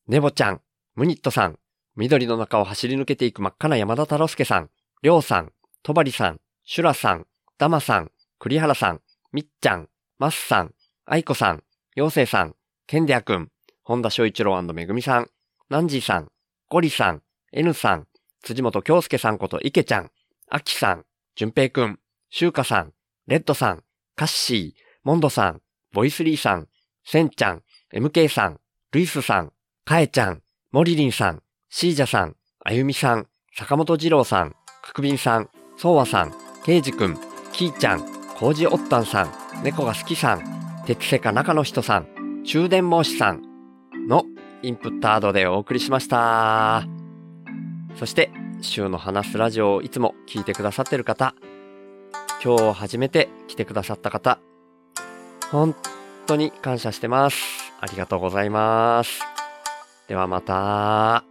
[0.07, 0.61] ねぼちゃん、
[0.95, 1.57] ムニットさん、
[1.95, 4.69] 緑の中を走り抜けていく真っ赤な山田太郎介さん、
[5.01, 5.51] りょうさん、
[5.83, 7.25] とばりさん、シュラさん、
[7.57, 9.89] ダマさん、栗原さん、みっちゃん、
[10.19, 10.73] マスさん、
[11.05, 11.63] あいこさん、
[11.95, 12.55] ようせいさん、
[12.87, 13.49] ケンデアくん、
[13.83, 15.27] 本田翔一郎めぐみさん、
[15.69, 16.29] ナンジーさん、
[16.69, 17.21] ゴリさん、
[17.51, 18.07] N さん、
[18.41, 20.11] 辻本京介さんこと池ちゃん、
[20.49, 21.99] アキさん、淳平くん、
[22.34, 22.93] シュウカさん、
[23.27, 23.84] レッドさん、
[24.15, 25.61] カッシー、モンドさん、
[25.91, 26.69] ボイスリーさん、
[27.03, 27.61] センちゃん、
[27.93, 28.59] MK さん、
[28.93, 29.51] ルイスさん、
[29.84, 37.17] カエちゃん、モリリンさん、シージャさん、あゆみさん、坂本二郎さん、ククビンさん、ソウワさん、ケイジくん、
[37.51, 37.99] キーちゃん、
[38.38, 43.41] コージオッタンさん、猫が好きさん、鉄セカ中の人さん、中電申しさん
[44.07, 44.23] の
[44.61, 46.86] インプットアードでお送りしました。
[47.97, 51.36] そして、週の話すラジオをいつも聞いてくださってる方、
[52.43, 54.39] 今日初めて来てくださった方、
[55.51, 55.75] 本
[56.25, 57.71] 当に感謝してます。
[57.79, 59.21] ありがとうございます。
[60.07, 61.30] ではまた。